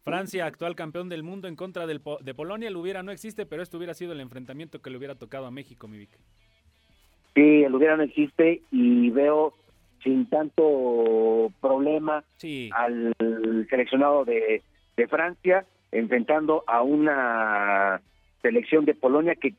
Francia, 0.03 0.45
actual 0.45 0.75
campeón 0.75 1.07
del 1.07 1.23
mundo 1.23 1.47
en 1.47 1.55
contra 1.55 1.87
del 1.87 2.01
de 2.21 2.33
Polonia, 2.33 2.67
el 2.67 2.75
hubiera 2.75 3.03
no 3.03 3.11
existe, 3.11 3.45
pero 3.45 3.63
esto 3.63 3.77
hubiera 3.77 3.93
sido 3.93 4.11
el 4.11 4.19
enfrentamiento 4.19 4.81
que 4.81 4.89
le 4.89 4.97
hubiera 4.97 5.15
tocado 5.15 5.45
a 5.45 5.51
México, 5.51 5.87
mi 5.87 5.97
Vic. 5.97 6.09
Sí, 7.35 7.63
el 7.63 7.73
hubiera 7.73 7.95
no 7.95 8.03
existe 8.03 8.61
y 8.71 9.09
veo 9.11 9.53
sin 10.03 10.29
tanto 10.29 11.51
problema 11.61 12.23
al 12.73 13.15
seleccionado 13.69 14.25
de, 14.25 14.61
de 14.97 15.07
Francia 15.07 15.65
enfrentando 15.91 16.63
a 16.67 16.81
una 16.81 18.01
selección 18.41 18.83
de 18.83 18.95
Polonia 18.95 19.35
que 19.35 19.53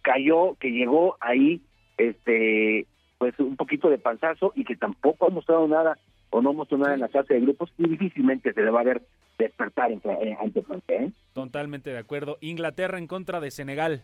cayó, 0.00 0.54
que 0.58 0.70
llegó 0.70 1.16
ahí, 1.20 1.60
este, 1.98 2.86
pues 3.18 3.38
un 3.38 3.56
poquito 3.56 3.90
de 3.90 3.98
panzazo 3.98 4.52
y 4.56 4.64
que 4.64 4.76
tampoco 4.76 5.26
ha 5.26 5.30
mostrado 5.30 5.68
nada 5.68 5.98
o 6.30 6.40
no 6.40 6.54
mostró 6.54 6.78
nada 6.78 6.94
en 6.94 7.00
la 7.00 7.08
fase 7.08 7.34
de 7.34 7.40
grupos 7.40 7.70
y 7.76 7.88
difícilmente 7.88 8.52
se 8.52 8.62
le 8.62 8.70
va 8.70 8.80
a 8.80 8.84
ver 8.84 9.02
despertar 9.38 9.90
eh, 9.92 10.36
ante 10.40 10.62
Francia. 10.62 11.02
¿eh? 11.02 11.12
Totalmente 11.32 11.90
de 11.90 11.98
acuerdo. 11.98 12.36
Inglaterra 12.40 12.98
en 12.98 13.06
contra 13.06 13.40
de 13.40 13.50
Senegal. 13.50 14.02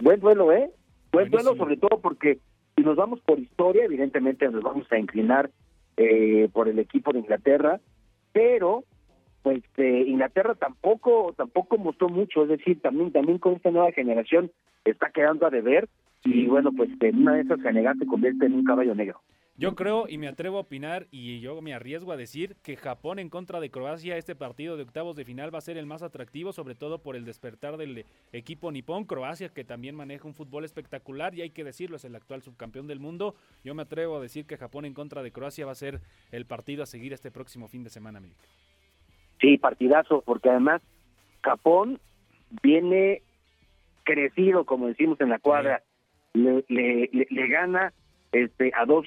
Buen 0.00 0.20
duelo, 0.20 0.52
¿eh? 0.52 0.70
Buen 1.12 1.30
duelo, 1.30 1.56
sobre 1.56 1.76
todo 1.76 2.00
porque 2.00 2.38
si 2.76 2.82
nos 2.82 2.96
vamos 2.96 3.20
por 3.20 3.38
historia, 3.38 3.84
evidentemente 3.84 4.48
nos 4.48 4.62
vamos 4.62 4.90
a 4.90 4.98
inclinar 4.98 5.50
eh, 5.96 6.48
por 6.52 6.68
el 6.68 6.78
equipo 6.78 7.12
de 7.12 7.18
Inglaterra, 7.18 7.80
pero 8.32 8.84
pues 9.42 9.62
eh, 9.76 10.04
Inglaterra 10.06 10.54
tampoco 10.54 11.34
tampoco 11.36 11.76
mostró 11.78 12.08
mucho, 12.08 12.44
es 12.44 12.50
decir, 12.50 12.80
también 12.80 13.10
también 13.10 13.38
con 13.38 13.54
esta 13.54 13.70
nueva 13.70 13.92
generación 13.92 14.50
está 14.84 15.10
quedando 15.10 15.46
a 15.46 15.50
deber 15.50 15.88
y 16.24 16.46
bueno, 16.46 16.70
pues 16.76 16.90
en 17.00 17.22
una 17.22 17.34
de 17.34 17.42
esas 17.42 17.60
Senegal 17.60 17.98
se 17.98 18.06
convierte 18.06 18.46
en 18.46 18.54
un 18.54 18.64
caballo 18.64 18.94
negro. 18.94 19.20
Yo 19.60 19.74
creo 19.74 20.06
y 20.08 20.16
me 20.16 20.26
atrevo 20.26 20.56
a 20.56 20.62
opinar 20.62 21.06
y 21.10 21.40
yo 21.40 21.60
me 21.60 21.74
arriesgo 21.74 22.12
a 22.12 22.16
decir 22.16 22.56
que 22.62 22.76
Japón 22.76 23.18
en 23.18 23.28
contra 23.28 23.60
de 23.60 23.70
Croacia, 23.70 24.16
este 24.16 24.34
partido 24.34 24.78
de 24.78 24.84
octavos 24.84 25.16
de 25.16 25.26
final 25.26 25.54
va 25.54 25.58
a 25.58 25.60
ser 25.60 25.76
el 25.76 25.84
más 25.84 26.02
atractivo, 26.02 26.54
sobre 26.54 26.74
todo 26.74 27.02
por 27.02 27.14
el 27.14 27.26
despertar 27.26 27.76
del 27.76 28.06
equipo 28.32 28.72
nipón. 28.72 29.04
Croacia 29.04 29.50
que 29.50 29.62
también 29.62 29.94
maneja 29.94 30.26
un 30.26 30.32
fútbol 30.32 30.64
espectacular 30.64 31.34
y 31.34 31.42
hay 31.42 31.50
que 31.50 31.62
decirlo, 31.62 31.96
es 31.96 32.06
el 32.06 32.16
actual 32.16 32.40
subcampeón 32.40 32.86
del 32.86 33.00
mundo. 33.00 33.34
Yo 33.62 33.74
me 33.74 33.82
atrevo 33.82 34.16
a 34.16 34.20
decir 34.22 34.46
que 34.46 34.56
Japón 34.56 34.86
en 34.86 34.94
contra 34.94 35.22
de 35.22 35.30
Croacia 35.30 35.66
va 35.66 35.72
a 35.72 35.74
ser 35.74 36.00
el 36.32 36.46
partido 36.46 36.82
a 36.82 36.86
seguir 36.86 37.12
este 37.12 37.30
próximo 37.30 37.68
fin 37.68 37.84
de 37.84 37.90
semana, 37.90 38.18
Miguel. 38.18 38.38
Sí, 39.42 39.58
partidazo, 39.58 40.22
porque 40.22 40.48
además 40.48 40.80
Japón 41.42 42.00
viene 42.62 43.20
crecido, 44.04 44.64
como 44.64 44.86
decimos 44.86 45.20
en 45.20 45.28
la 45.28 45.38
cuadra, 45.38 45.82
le, 46.32 46.64
le, 46.68 47.10
le 47.12 47.48
gana 47.48 47.92
este 48.32 48.72
a 48.74 48.86
dos 48.86 49.06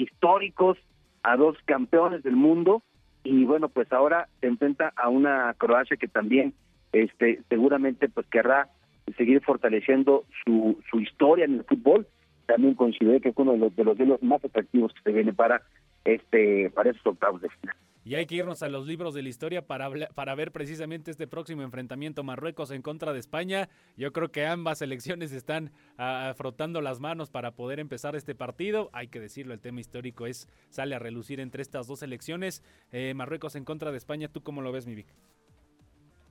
históricos, 0.00 0.78
a 1.22 1.36
dos 1.36 1.56
campeones 1.64 2.22
del 2.22 2.36
mundo 2.36 2.82
y 3.22 3.44
bueno, 3.44 3.68
pues 3.68 3.92
ahora 3.92 4.28
se 4.40 4.46
enfrenta 4.46 4.92
a 4.96 5.08
una 5.08 5.54
Croacia 5.58 5.96
que 5.96 6.08
también 6.08 6.54
este 6.92 7.40
seguramente 7.48 8.08
pues 8.08 8.26
querrá 8.28 8.68
seguir 9.16 9.42
fortaleciendo 9.42 10.24
su, 10.44 10.78
su 10.90 11.00
historia 11.00 11.44
en 11.44 11.54
el 11.54 11.64
fútbol. 11.64 12.06
También 12.46 12.74
considero 12.74 13.20
que 13.20 13.28
es 13.28 13.34
uno 13.36 13.52
de 13.52 13.58
los 13.58 13.76
de 13.76 13.84
los, 13.84 13.98
de 13.98 14.06
los 14.06 14.22
más 14.22 14.44
atractivos 14.44 14.92
que 14.94 15.02
se 15.02 15.12
viene 15.12 15.32
para 15.32 15.62
este 16.04 16.70
para 16.70 16.90
esos 16.90 17.06
octavos 17.06 17.42
de 17.42 17.50
final. 17.50 17.76
Y 18.02 18.14
hay 18.14 18.24
que 18.26 18.36
irnos 18.36 18.62
a 18.62 18.68
los 18.68 18.86
libros 18.86 19.14
de 19.14 19.22
la 19.22 19.28
historia 19.28 19.66
para, 19.66 19.90
para 20.14 20.34
ver 20.34 20.52
precisamente 20.52 21.10
este 21.10 21.26
próximo 21.26 21.62
enfrentamiento 21.62 22.24
Marruecos 22.24 22.70
en 22.70 22.80
contra 22.80 23.12
de 23.12 23.18
España. 23.18 23.68
Yo 23.96 24.12
creo 24.12 24.30
que 24.30 24.46
ambas 24.46 24.78
selecciones 24.78 25.32
están 25.32 25.70
uh, 25.98 26.32
frotando 26.34 26.80
las 26.80 26.98
manos 27.00 27.30
para 27.30 27.50
poder 27.50 27.78
empezar 27.78 28.16
este 28.16 28.34
partido. 28.34 28.88
Hay 28.94 29.08
que 29.08 29.20
decirlo, 29.20 29.52
el 29.52 29.60
tema 29.60 29.80
histórico 29.80 30.26
es 30.26 30.48
sale 30.70 30.94
a 30.94 30.98
relucir 30.98 31.40
entre 31.40 31.60
estas 31.60 31.86
dos 31.86 31.98
selecciones. 31.98 32.62
Eh, 32.90 33.12
Marruecos 33.14 33.54
en 33.54 33.64
contra 33.64 33.90
de 33.90 33.98
España, 33.98 34.28
¿tú 34.28 34.42
cómo 34.42 34.62
lo 34.62 34.72
ves, 34.72 34.86
mi 34.86 34.94
Vic? 34.94 35.08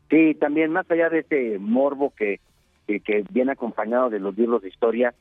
Sí, 0.09 0.33
también 0.35 0.71
más 0.71 0.89
allá 0.89 1.09
de 1.09 1.19
ese 1.19 1.59
morbo 1.59 2.13
que, 2.15 2.39
que, 2.87 3.23
viene 3.29 3.51
acompañado 3.51 4.09
de 4.09 4.19
los 4.19 4.35
libros 4.35 4.63
de 4.63 4.69
historia 4.69 5.13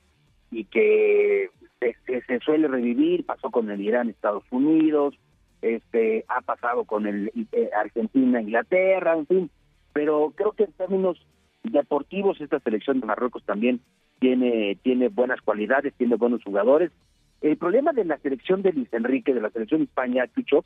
y 0.50 0.64
que 0.64 1.50
se, 1.78 2.22
se 2.22 2.38
suele 2.40 2.68
revivir, 2.68 3.26
pasó 3.26 3.50
con 3.50 3.70
el 3.70 3.82
Irán, 3.82 4.08
Estados 4.08 4.44
Unidos, 4.50 5.14
este 5.62 6.24
ha 6.28 6.40
pasado 6.40 6.84
con 6.84 7.06
el 7.06 7.32
eh, 7.52 7.70
Argentina, 7.76 8.40
Inglaterra, 8.40 9.14
en 9.14 9.26
fin, 9.26 9.50
pero 9.92 10.32
creo 10.34 10.52
que 10.52 10.64
en 10.64 10.72
términos 10.72 11.24
deportivos 11.62 12.40
esta 12.40 12.60
selección 12.60 13.00
de 13.00 13.06
Marruecos 13.06 13.44
también 13.44 13.80
tiene 14.20 14.78
tiene 14.82 15.08
buenas 15.08 15.40
cualidades, 15.40 15.94
tiene 15.94 16.16
buenos 16.16 16.42
jugadores. 16.44 16.92
El 17.40 17.56
problema 17.56 17.92
de 17.92 18.04
la 18.04 18.18
selección 18.18 18.62
de 18.62 18.72
Luis 18.72 18.92
Enrique, 18.92 19.34
de 19.34 19.40
la 19.40 19.50
selección 19.50 19.80
de 19.80 19.84
España, 19.84 20.26
Chucho, 20.34 20.64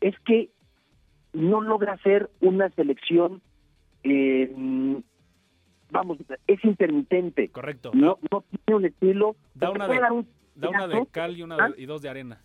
es 0.00 0.18
que 0.20 0.50
no 1.32 1.60
logra 1.60 1.98
ser 1.98 2.30
una 2.40 2.70
selección, 2.70 3.42
eh, 4.04 4.50
vamos, 5.90 6.18
es 6.46 6.64
intermitente. 6.64 7.48
Correcto. 7.48 7.90
No, 7.92 8.18
no 8.30 8.44
tiene 8.64 8.78
un 8.78 8.84
estilo. 8.86 9.36
Da 9.54 9.70
una 9.70 9.86
de, 9.86 10.24
da 10.54 10.68
una 10.70 10.88
de 10.88 11.06
cal 11.10 11.36
y, 11.36 11.42
una 11.42 11.56
¿Ah? 11.56 11.70
y 11.76 11.84
dos 11.84 12.00
de 12.00 12.08
arena 12.08 12.40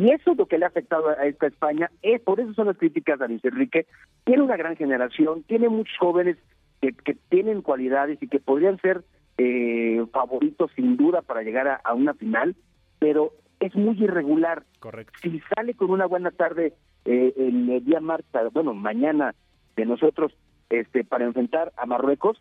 Y 0.00 0.12
eso 0.12 0.32
es 0.32 0.38
lo 0.38 0.46
que 0.46 0.56
le 0.56 0.64
ha 0.64 0.68
afectado 0.68 1.10
a 1.10 1.26
esta 1.26 1.46
España. 1.46 1.90
Es, 2.00 2.22
por 2.22 2.40
eso 2.40 2.54
son 2.54 2.68
las 2.68 2.78
críticas 2.78 3.20
a 3.20 3.26
Luis 3.26 3.44
Enrique. 3.44 3.86
Tiene 4.24 4.42
una 4.42 4.56
gran 4.56 4.74
generación, 4.74 5.42
tiene 5.42 5.68
muchos 5.68 5.94
jóvenes 5.98 6.38
que, 6.80 6.94
que 6.94 7.18
tienen 7.28 7.60
cualidades 7.60 8.18
y 8.22 8.28
que 8.28 8.40
podrían 8.40 8.80
ser 8.80 9.04
eh, 9.36 10.02
favoritos 10.10 10.70
sin 10.74 10.96
duda 10.96 11.20
para 11.20 11.42
llegar 11.42 11.68
a, 11.68 11.74
a, 11.84 11.92
una 11.92 12.14
final, 12.14 12.56
pero 12.98 13.32
es 13.58 13.74
muy 13.76 14.02
irregular. 14.02 14.64
Correcto. 14.78 15.18
Si 15.20 15.38
sale 15.54 15.74
con 15.74 15.90
una 15.90 16.06
buena 16.06 16.30
tarde 16.30 16.72
eh, 17.04 17.34
el 17.36 17.84
día 17.84 18.00
martes, 18.00 18.52
bueno, 18.54 18.72
mañana 18.72 19.34
de 19.76 19.84
nosotros, 19.84 20.32
este, 20.70 21.04
para 21.04 21.26
enfrentar 21.26 21.72
a 21.76 21.84
Marruecos, 21.84 22.40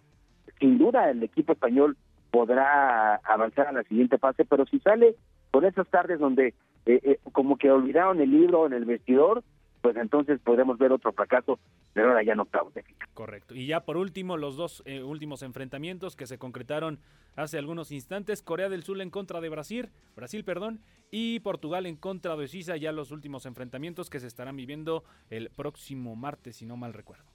sin 0.61 0.77
duda 0.77 1.09
el 1.09 1.21
equipo 1.23 1.51
español 1.51 1.97
podrá 2.31 3.15
avanzar 3.15 3.67
a 3.67 3.73
la 3.73 3.83
siguiente 3.83 4.17
fase, 4.17 4.45
pero 4.45 4.65
si 4.65 4.79
sale 4.79 5.15
con 5.51 5.65
esas 5.65 5.89
tardes 5.89 6.19
donde 6.19 6.53
eh, 6.85 6.99
eh, 7.03 7.19
como 7.31 7.57
que 7.57 7.71
olvidaron 7.71 8.21
el 8.21 8.31
libro 8.31 8.65
en 8.65 8.73
el 8.73 8.85
vestidor, 8.85 9.43
pues 9.81 9.95
entonces 9.95 10.39
podemos 10.41 10.77
ver 10.77 10.91
otro 10.91 11.11
fracaso, 11.13 11.59
pero 11.93 12.09
ahora 12.09 12.23
ya 12.23 12.35
no 12.35 12.43
octavos 12.43 12.73
de 12.73 12.83
final. 12.83 13.07
Correcto. 13.13 13.55
Y 13.55 13.67
ya 13.67 13.81
por 13.81 13.97
último, 13.97 14.37
los 14.37 14.57
dos 14.57 14.83
eh, 14.85 15.03
últimos 15.03 15.41
enfrentamientos 15.43 16.15
que 16.15 16.27
se 16.27 16.37
concretaron 16.37 16.99
hace 17.35 17.57
algunos 17.57 17.91
instantes, 17.91 18.41
Corea 18.41 18.69
del 18.69 18.83
Sur 18.83 19.01
en 19.01 19.09
contra 19.09 19.39
de 19.39 19.49
Brasil, 19.49 19.89
Brasil, 20.15 20.43
perdón, 20.43 20.81
y 21.11 21.39
Portugal 21.39 21.85
en 21.85 21.95
contra 21.95 22.35
de 22.35 22.47
Suiza, 22.47 22.75
ya 22.75 22.91
los 22.91 23.11
últimos 23.11 23.45
enfrentamientos 23.45 24.09
que 24.09 24.19
se 24.19 24.27
estarán 24.27 24.57
viviendo 24.57 25.03
el 25.29 25.49
próximo 25.49 26.15
martes, 26.15 26.57
si 26.57 26.65
no 26.65 26.75
mal 26.75 26.93
recuerdo. 26.93 27.25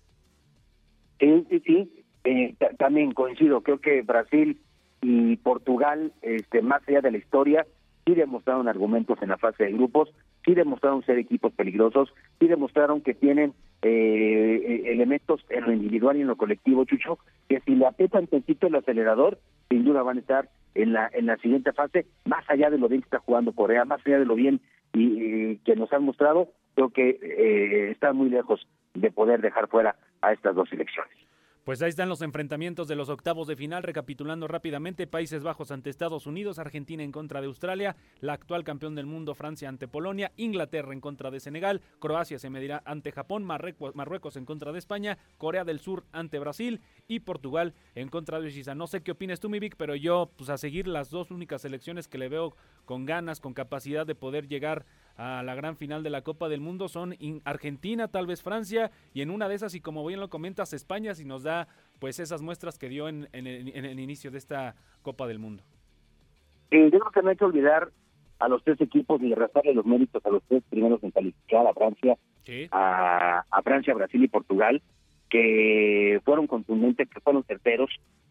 Sí, 1.20 1.46
sí, 1.48 1.60
sí. 1.60 2.04
Eh, 2.24 2.54
también 2.78 3.12
coincido, 3.12 3.60
creo 3.62 3.80
que 3.80 4.02
Brasil 4.02 4.58
y 5.02 5.36
Portugal, 5.36 6.12
este, 6.22 6.62
más 6.62 6.82
allá 6.88 7.02
de 7.02 7.10
la 7.10 7.18
historia, 7.18 7.66
sí 8.06 8.14
demostraron 8.14 8.68
argumentos 8.68 9.18
en 9.22 9.30
la 9.30 9.38
fase 9.38 9.64
de 9.64 9.72
grupos, 9.72 10.12
sí 10.44 10.54
demostraron 10.54 11.04
ser 11.04 11.18
equipos 11.18 11.52
peligrosos, 11.52 12.12
sí 12.38 12.46
demostraron 12.46 13.00
que 13.00 13.14
tienen 13.14 13.54
eh, 13.82 14.82
elementos 14.86 15.44
en 15.48 15.64
lo 15.64 15.72
individual 15.72 16.16
y 16.16 16.20
en 16.20 16.26
lo 16.26 16.36
colectivo, 16.36 16.84
Chucho, 16.84 17.18
que 17.48 17.60
si 17.60 17.74
le 17.74 17.86
apretan 17.86 18.26
tantito 18.26 18.66
el 18.66 18.74
acelerador, 18.74 19.38
sin 19.70 19.84
duda 19.84 20.02
van 20.02 20.18
a 20.18 20.20
estar 20.20 20.48
en 20.74 20.92
la 20.92 21.08
en 21.12 21.26
la 21.26 21.36
siguiente 21.38 21.72
fase, 21.72 22.06
más 22.24 22.44
allá 22.48 22.68
de 22.70 22.78
lo 22.78 22.88
bien 22.88 23.00
que 23.00 23.06
está 23.06 23.20
jugando 23.20 23.52
Corea, 23.52 23.84
más 23.84 24.00
allá 24.04 24.18
de 24.18 24.26
lo 24.26 24.34
bien 24.34 24.60
y, 24.92 25.52
y 25.52 25.56
que 25.58 25.76
nos 25.76 25.92
han 25.92 26.04
mostrado, 26.04 26.48
creo 26.74 26.90
que 26.90 27.18
eh, 27.22 27.90
están 27.92 28.16
muy 28.16 28.28
lejos 28.28 28.66
de 28.94 29.10
poder 29.10 29.40
dejar 29.40 29.68
fuera 29.68 29.96
a 30.20 30.32
estas 30.32 30.54
dos 30.54 30.68
selecciones. 30.68 31.16
Pues 31.64 31.80
ahí 31.80 31.88
están 31.88 32.10
los 32.10 32.20
enfrentamientos 32.20 32.88
de 32.88 32.94
los 32.94 33.08
octavos 33.08 33.48
de 33.48 33.56
final, 33.56 33.82
recapitulando 33.82 34.46
rápidamente, 34.46 35.06
Países 35.06 35.42
Bajos 35.42 35.70
ante 35.70 35.88
Estados 35.88 36.26
Unidos, 36.26 36.58
Argentina 36.58 37.02
en 37.02 37.10
contra 37.10 37.40
de 37.40 37.46
Australia, 37.46 37.96
la 38.20 38.34
actual 38.34 38.64
campeón 38.64 38.94
del 38.94 39.06
mundo 39.06 39.34
Francia 39.34 39.70
ante 39.70 39.88
Polonia, 39.88 40.30
Inglaterra 40.36 40.92
en 40.92 41.00
contra 41.00 41.30
de 41.30 41.40
Senegal, 41.40 41.80
Croacia 42.00 42.38
se 42.38 42.50
medirá 42.50 42.82
ante 42.84 43.12
Japón, 43.12 43.44
Marruecos, 43.44 44.36
en 44.36 44.44
contra 44.44 44.72
de 44.72 44.78
España, 44.78 45.16
Corea 45.38 45.64
del 45.64 45.80
Sur 45.80 46.04
ante 46.12 46.38
Brasil 46.38 46.82
y 47.08 47.20
Portugal 47.20 47.72
en 47.94 48.10
contra 48.10 48.40
de 48.40 48.50
Suiza. 48.50 48.74
No 48.74 48.86
sé 48.86 49.02
qué 49.02 49.12
opinas 49.12 49.40
tú, 49.40 49.48
mi 49.48 49.58
Vic, 49.58 49.76
pero 49.78 49.94
yo 49.94 50.30
pues 50.36 50.50
a 50.50 50.58
seguir 50.58 50.86
las 50.86 51.08
dos 51.08 51.30
únicas 51.30 51.62
selecciones 51.62 52.08
que 52.08 52.18
le 52.18 52.28
veo 52.28 52.54
con 52.84 53.06
ganas, 53.06 53.40
con 53.40 53.54
capacidad 53.54 54.04
de 54.04 54.14
poder 54.14 54.48
llegar 54.48 54.84
a 55.16 55.42
la 55.42 55.54
gran 55.54 55.76
final 55.76 56.02
de 56.02 56.10
la 56.10 56.22
Copa 56.22 56.48
del 56.48 56.60
Mundo 56.60 56.88
son 56.88 57.14
Argentina, 57.44 58.08
tal 58.08 58.26
vez 58.26 58.42
Francia, 58.42 58.90
y 59.12 59.22
en 59.22 59.30
una 59.30 59.48
de 59.48 59.54
esas, 59.54 59.74
y 59.74 59.80
como 59.80 60.04
bien 60.04 60.20
lo 60.20 60.28
comentas, 60.28 60.72
España, 60.72 61.14
si 61.14 61.24
nos 61.24 61.42
da 61.42 61.68
pues 61.98 62.18
esas 62.18 62.42
muestras 62.42 62.78
que 62.78 62.88
dio 62.88 63.08
en, 63.08 63.28
en, 63.32 63.46
el, 63.46 63.76
en 63.76 63.84
el, 63.84 64.00
inicio 64.00 64.30
de 64.30 64.38
esta 64.38 64.74
Copa 65.02 65.26
del 65.26 65.38
Mundo. 65.38 65.62
Eh, 66.70 66.90
yo 66.92 66.98
creo 66.98 67.10
que 67.12 67.22
no 67.22 67.30
hay 67.30 67.36
que 67.36 67.44
olvidar 67.44 67.90
a 68.40 68.48
los 68.48 68.62
tres 68.64 68.80
equipos 68.80 69.22
y 69.22 69.32
restarle 69.34 69.74
los 69.74 69.86
méritos 69.86 70.24
a 70.26 70.30
los 70.30 70.42
tres 70.48 70.62
primeros 70.68 71.02
en 71.04 71.12
calificar, 71.12 71.66
a 71.66 71.72
Francia, 71.72 72.16
¿Sí? 72.42 72.68
a, 72.72 73.44
a 73.50 73.62
Francia, 73.62 73.94
Brasil 73.94 74.24
y 74.24 74.28
Portugal, 74.28 74.82
que 75.30 76.20
fueron 76.24 76.46
contundentes, 76.46 77.08
que 77.08 77.20
fueron 77.20 77.44
certeros, 77.44 77.90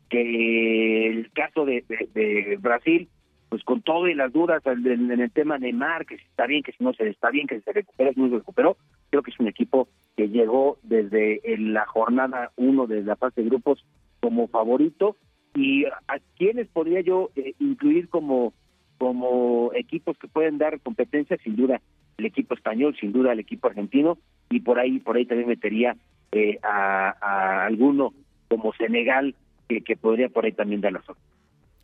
que 0.10 1.08
el 1.08 1.32
caso 1.32 1.66
de, 1.66 1.84
de, 1.88 2.10
de 2.14 2.58
Brasil 2.58 3.10
pues 3.54 3.64
con 3.66 3.84
todo 3.84 4.08
y 4.08 4.16
las 4.16 4.34
dudas 4.34 4.66
en, 4.66 5.12
el 5.12 5.32
tema 5.32 5.60
de 5.60 5.68
Neymar, 5.68 6.08
que 6.08 6.18
si 6.18 6.24
está 6.24 6.48
bien, 6.48 6.64
que 6.64 6.72
si 6.72 6.84
no 6.84 6.92
se 6.92 7.08
está 7.08 7.30
bien, 7.30 7.46
que 7.46 7.58
si 7.58 7.62
se 7.62 7.72
recupera, 7.72 8.12
si 8.12 8.20
no 8.20 8.30
se 8.30 8.38
recuperó, 8.38 8.78
creo 9.12 9.22
que 9.22 9.30
es 9.30 9.40
un 9.40 9.48
equipo 9.48 9.90
que 10.18 10.30
llegó 10.30 10.80
desde 10.82 11.40
la 11.60 11.86
jornada 11.86 12.52
uno 12.56 12.88
de 12.88 13.04
la 13.04 13.16
fase 13.16 13.44
de 13.44 13.50
grupos 13.50 13.86
como 14.22 14.48
favorito. 14.48 15.18
Y 15.54 15.86
a 15.86 16.18
quienes 16.36 16.68
podría 16.70 17.02
yo 17.02 17.30
eh, 17.36 17.54
incluir 17.60 18.10
como 18.10 18.54
como 18.98 19.70
equipos 19.76 20.18
que 20.18 20.28
pueden 20.28 20.58
dar 20.58 20.80
competencia 20.80 21.38
sin 21.44 21.56
duda 21.56 21.80
el 22.18 22.26
equipo 22.26 22.56
español 22.56 22.98
sin 23.00 23.12
duda 23.12 23.34
el 23.34 23.40
equipo 23.40 23.68
argentino. 23.68 24.18
Y 24.50 24.62
por 24.62 24.80
ahí 24.80 24.98
por 24.98 25.16
ahí 25.16 25.28
también 25.28 25.50
metería 25.50 25.96
eh, 26.32 26.58
a, 26.64 27.68
alguno 27.68 28.16
como 28.50 28.74
Senegal 28.74 29.36
que, 29.70 29.82
que 29.82 29.96
podría 29.96 30.30
por 30.30 30.44
ahí 30.44 30.54
también 30.54 30.82
dar 30.82 30.94
la 30.94 31.04
sorpresa 31.04 31.33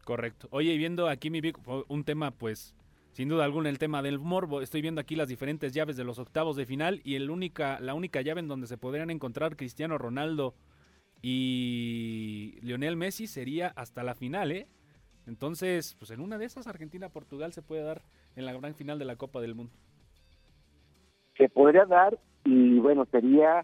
Correcto. 0.09 0.47
Oye, 0.49 0.73
y 0.73 0.77
viendo 0.79 1.07
aquí 1.07 1.29
mi 1.29 1.39
un 1.87 2.03
tema, 2.03 2.31
pues, 2.31 2.75
sin 3.11 3.29
duda 3.29 3.45
alguna, 3.45 3.69
el 3.69 3.77
tema 3.77 4.01
del 4.01 4.17
morbo. 4.17 4.59
Estoy 4.59 4.81
viendo 4.81 4.99
aquí 4.99 5.15
las 5.15 5.27
diferentes 5.27 5.71
llaves 5.71 5.97
de 5.97 6.03
los 6.03 6.17
octavos 6.17 6.55
de 6.55 6.65
final 6.65 6.99
y 7.03 7.13
el 7.13 7.29
única, 7.29 7.79
la 7.79 7.93
única 7.93 8.21
llave 8.21 8.39
en 8.39 8.47
donde 8.47 8.65
se 8.65 8.79
podrían 8.79 9.11
encontrar 9.11 9.55
Cristiano 9.55 9.99
Ronaldo 9.99 10.55
y 11.21 12.57
Lionel 12.63 12.95
Messi 12.95 13.27
sería 13.27 13.67
hasta 13.75 14.01
la 14.01 14.15
final, 14.15 14.51
¿eh? 14.51 14.67
Entonces, 15.27 15.95
pues 15.99 16.09
en 16.09 16.21
una 16.21 16.39
de 16.39 16.45
esas 16.45 16.65
Argentina-Portugal 16.65 17.53
se 17.53 17.61
puede 17.61 17.83
dar 17.83 18.01
en 18.35 18.47
la 18.47 18.53
gran 18.53 18.73
final 18.73 18.97
de 18.97 19.05
la 19.05 19.15
Copa 19.15 19.41
del 19.41 19.53
Mundo. 19.53 19.73
Se 21.37 21.49
podría 21.49 21.85
dar 21.85 22.17
y 22.45 22.79
bueno, 22.79 23.05
sería, 23.11 23.63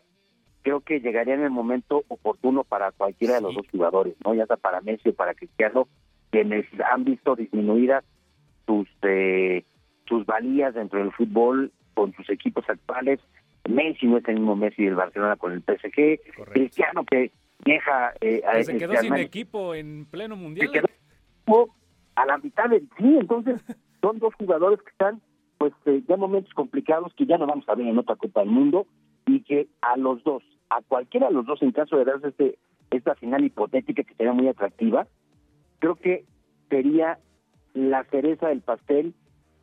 creo 0.61 0.81
que 0.81 0.99
llegaría 0.99 1.33
en 1.33 1.41
el 1.41 1.49
momento 1.49 2.03
oportuno 2.07 2.63
para 2.63 2.91
cualquiera 2.91 3.33
sí. 3.33 3.39
de 3.39 3.47
los 3.47 3.55
dos 3.55 3.67
jugadores, 3.71 4.15
¿no? 4.23 4.35
Ya 4.35 4.45
sea 4.45 4.57
para 4.57 4.81
Messi 4.81 5.09
o 5.09 5.15
para 5.15 5.33
Cristiano, 5.33 5.87
quienes 6.31 6.65
han 6.91 7.03
visto 7.03 7.35
disminuidas 7.35 8.03
sus 8.65 8.87
eh, 9.03 9.63
sus 10.07 10.25
valías 10.25 10.73
dentro 10.73 10.99
del 10.99 11.11
fútbol 11.11 11.71
con 11.93 12.13
sus 12.13 12.29
equipos 12.29 12.63
actuales. 12.69 13.19
Messi 13.67 14.05
no 14.05 14.17
es 14.17 14.27
el 14.27 14.35
mismo 14.35 14.55
Messi 14.55 14.83
del 14.85 14.95
Barcelona 14.95 15.35
con 15.37 15.51
el 15.51 15.61
PSG. 15.61 16.19
Correcto. 16.35 16.51
Cristiano 16.53 17.05
que 17.05 17.31
deja 17.63 18.13
eh, 18.21 18.41
a 18.47 18.63
se 18.63 18.77
quedó 18.77 18.95
sin 18.97 19.15
equipo 19.15 19.73
en 19.73 20.05
pleno 20.05 20.35
mundial. 20.35 20.67
Se 20.67 20.73
quedó 20.73 20.87
a 22.15 22.25
la 22.25 22.37
mitad 22.37 22.69
del 22.69 22.87
sí, 22.97 23.17
entonces 23.19 23.61
son 24.01 24.19
dos 24.19 24.33
jugadores 24.35 24.81
que 24.81 24.89
están 24.91 25.21
pues 25.57 25.73
eh, 25.85 26.03
ya 26.07 26.17
momentos 26.17 26.53
complicados 26.53 27.13
que 27.15 27.25
ya 27.25 27.37
no 27.37 27.47
vamos 27.47 27.67
a 27.67 27.75
ver 27.75 27.87
en 27.87 27.97
otra 27.97 28.15
Copa 28.15 28.41
del 28.41 28.49
Mundo 28.49 28.87
y 29.25 29.41
que 29.41 29.67
a 29.81 29.97
los 29.97 30.23
dos, 30.23 30.43
a 30.69 30.81
cualquiera 30.81 31.27
de 31.27 31.33
los 31.33 31.45
dos 31.45 31.61
en 31.61 31.71
caso 31.71 31.97
de 31.97 32.05
darse 32.05 32.27
este 32.29 32.57
esta 32.91 33.15
final 33.15 33.43
hipotética 33.43 34.03
que 34.03 34.13
sería 34.13 34.31
muy 34.31 34.47
atractiva, 34.47 35.07
creo 35.79 35.95
que 35.95 36.25
sería 36.69 37.19
la 37.73 38.03
cereza 38.05 38.49
del 38.49 38.61
pastel, 38.61 39.13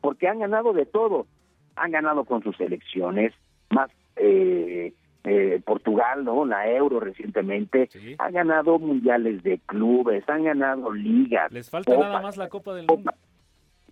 porque 0.01 0.27
han 0.27 0.39
ganado 0.39 0.73
de 0.73 0.85
todo. 0.85 1.27
Han 1.75 1.91
ganado 1.91 2.25
con 2.25 2.43
sus 2.43 2.59
elecciones, 2.59 3.33
más 3.69 3.89
eh, 4.15 4.93
eh, 5.23 5.61
Portugal, 5.65 6.23
¿no? 6.23 6.45
La 6.45 6.69
Euro 6.69 6.99
recientemente. 6.99 7.87
Sí. 7.91 8.15
Han 8.19 8.33
ganado 8.33 8.77
mundiales 8.77 9.41
de 9.43 9.59
clubes, 9.59 10.27
han 10.29 10.43
ganado 10.43 10.91
ligas. 10.91 11.51
Les 11.51 11.69
falta 11.69 11.93
Copa, 11.93 12.07
nada 12.07 12.21
más 12.21 12.37
la 12.37 12.49
Copa 12.49 12.75
del 12.75 12.85
Mundo. 12.85 13.11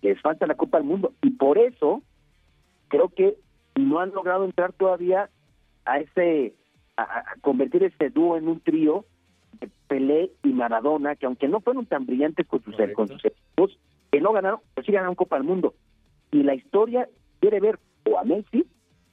Les 0.00 0.20
falta 0.20 0.46
la 0.46 0.54
Copa 0.54 0.78
del 0.78 0.86
Mundo. 0.86 1.12
Y 1.22 1.30
por 1.30 1.58
eso 1.58 2.02
creo 2.88 3.08
que 3.08 3.36
no 3.74 3.98
han 3.98 4.12
logrado 4.12 4.44
entrar 4.44 4.72
todavía 4.72 5.30
a 5.84 5.98
ese, 5.98 6.54
a, 6.96 7.02
a 7.02 7.24
convertir 7.40 7.82
este 7.82 8.10
dúo 8.10 8.36
en 8.36 8.46
un 8.46 8.60
trío 8.60 9.04
Pelé 9.88 10.30
y 10.42 10.48
Maradona, 10.48 11.16
que 11.16 11.26
aunque 11.26 11.48
no 11.48 11.60
fueron 11.60 11.86
tan 11.86 12.06
brillantes 12.06 12.46
con 12.46 12.62
sus, 12.62 12.74
con 12.94 13.08
sus 13.08 13.24
equipos, 13.24 13.78
que 14.10 14.20
no 14.20 14.32
ganaron, 14.32 14.60
pues 14.74 14.86
sí 14.86 14.92
ganaron 14.92 15.14
Copa 15.14 15.36
del 15.36 15.44
Mundo. 15.44 15.74
Y 16.30 16.42
la 16.42 16.54
historia 16.54 17.08
quiere 17.40 17.60
ver 17.60 17.78
o 18.04 18.18
a 18.18 18.24
Messi 18.24 18.64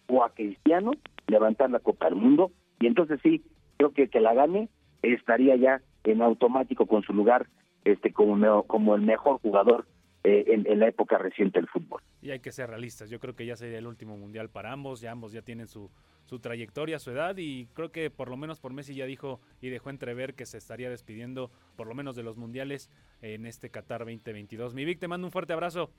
o 0.08 0.24
a 0.24 0.34
Cristiano 0.34 0.92
levantar 1.28 1.70
la 1.70 1.80
Copa 1.80 2.06
del 2.06 2.16
Mundo, 2.16 2.52
y 2.80 2.88
entonces 2.88 3.20
sí, 3.22 3.44
creo 3.78 3.92
que 3.94 4.10
que 4.10 4.20
la 4.20 4.34
gane 4.34 4.70
estaría 5.02 5.56
ya 5.56 5.82
en 6.04 6.22
automático 6.22 6.86
con 6.86 7.04
su 7.04 7.14
lugar 7.14 7.48
este 7.86 8.12
como, 8.12 8.64
como 8.64 8.96
el 8.96 9.02
mejor 9.02 9.40
jugador 9.42 9.86
eh, 10.24 10.46
en, 10.48 10.68
en, 10.68 10.80
la 10.80 10.88
época 10.88 11.18
reciente 11.18 11.60
del 11.60 11.68
fútbol. 11.68 12.02
Y 12.22 12.32
hay 12.32 12.40
que 12.40 12.52
ser 12.52 12.70
realistas, 12.70 13.10
yo 13.10 13.20
creo 13.20 13.36
que 13.36 13.46
ya 13.46 13.56
sería 13.56 13.78
el 13.78 13.88
último 13.88 14.18
mundial 14.18 14.50
para 14.50 14.74
ambos, 14.74 15.00
ya 15.00 15.12
ambos 15.12 15.32
ya 15.32 15.42
tienen 15.42 15.68
su, 15.68 15.90
su 16.30 16.40
trayectoria, 16.40 17.00
su 17.00 17.10
edad 17.10 17.36
y 17.38 17.66
creo 17.74 17.92
que 17.92 18.12
por 18.12 18.30
lo 18.30 18.38
menos 18.38 18.60
por 18.60 18.72
Messi 18.72 18.94
ya 18.94 19.06
dijo 19.06 19.42
y 19.62 19.70
dejó 19.70 19.90
entrever 19.90 20.36
que 20.36 20.46
se 20.46 20.60
estaría 20.60 20.90
despidiendo 20.90 21.50
por 21.76 21.88
lo 21.88 21.96
menos 21.96 22.16
de 22.16 22.22
los 22.22 22.38
mundiales 22.38 22.92
en 23.24 23.48
este 23.48 23.72
Qatar 23.72 24.02
2022. 24.02 24.76
Mi 24.76 24.86
Vic, 24.86 25.00
te 25.00 25.08
mando 25.08 25.26
un 25.26 25.32
fuerte 25.32 25.54
abrazo. 25.54 25.90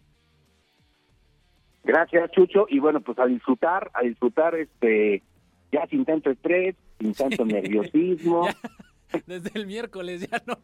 Gracias, 1.83 2.30
Chucho, 2.30 2.66
y 2.68 2.78
bueno, 2.78 3.00
pues 3.00 3.18
a 3.18 3.26
disfrutar, 3.26 3.90
a 3.94 4.02
disfrutar 4.02 4.54
este 4.54 5.22
ya 5.72 5.85
sin 5.88 6.04
tanto 6.04 6.30
estrés, 6.30 6.76
sin 7.00 7.12
tanto 7.12 7.44
sí. 7.46 7.52
nerviosismo. 7.52 8.46
Ya, 9.12 9.20
desde 9.26 9.50
el 9.59 9.66
miércoles 9.66 10.30
ya 10.30 10.40
no. 10.46 10.56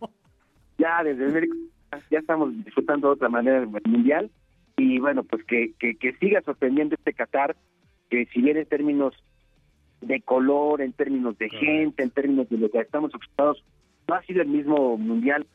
Ya 0.78 1.02
desde 1.02 1.24
el 1.24 1.32
miércoles 1.32 1.70
ya 2.12 2.20
estamos 2.20 2.54
disfrutando 2.64 3.08
de 3.08 3.14
otra 3.14 3.28
manera 3.28 3.58
el 3.58 3.66
mundial 3.66 4.30
y 4.76 4.98
bueno, 4.98 5.24
pues 5.24 5.44
que, 5.44 5.72
que, 5.78 5.96
que 5.96 6.12
siga 6.14 6.42
sorprendiendo 6.42 6.94
este 6.94 7.12
Qatar, 7.12 7.56
que 8.10 8.26
si 8.26 8.42
bien 8.42 8.56
en 8.56 8.66
términos 8.66 9.14
de 10.00 10.20
color, 10.20 10.82
en 10.82 10.92
términos 10.92 11.36
de 11.38 11.48
gente, 11.48 12.02
en 12.02 12.10
términos 12.10 12.48
de 12.48 12.58
lo 12.58 12.70
que 12.70 12.80
estamos 12.80 13.14
acostumbrados, 13.14 13.64
no 14.06 14.14
ha 14.14 14.22
sido 14.22 14.42
el 14.42 14.48
mismo 14.48 14.96
mundial 14.96 15.46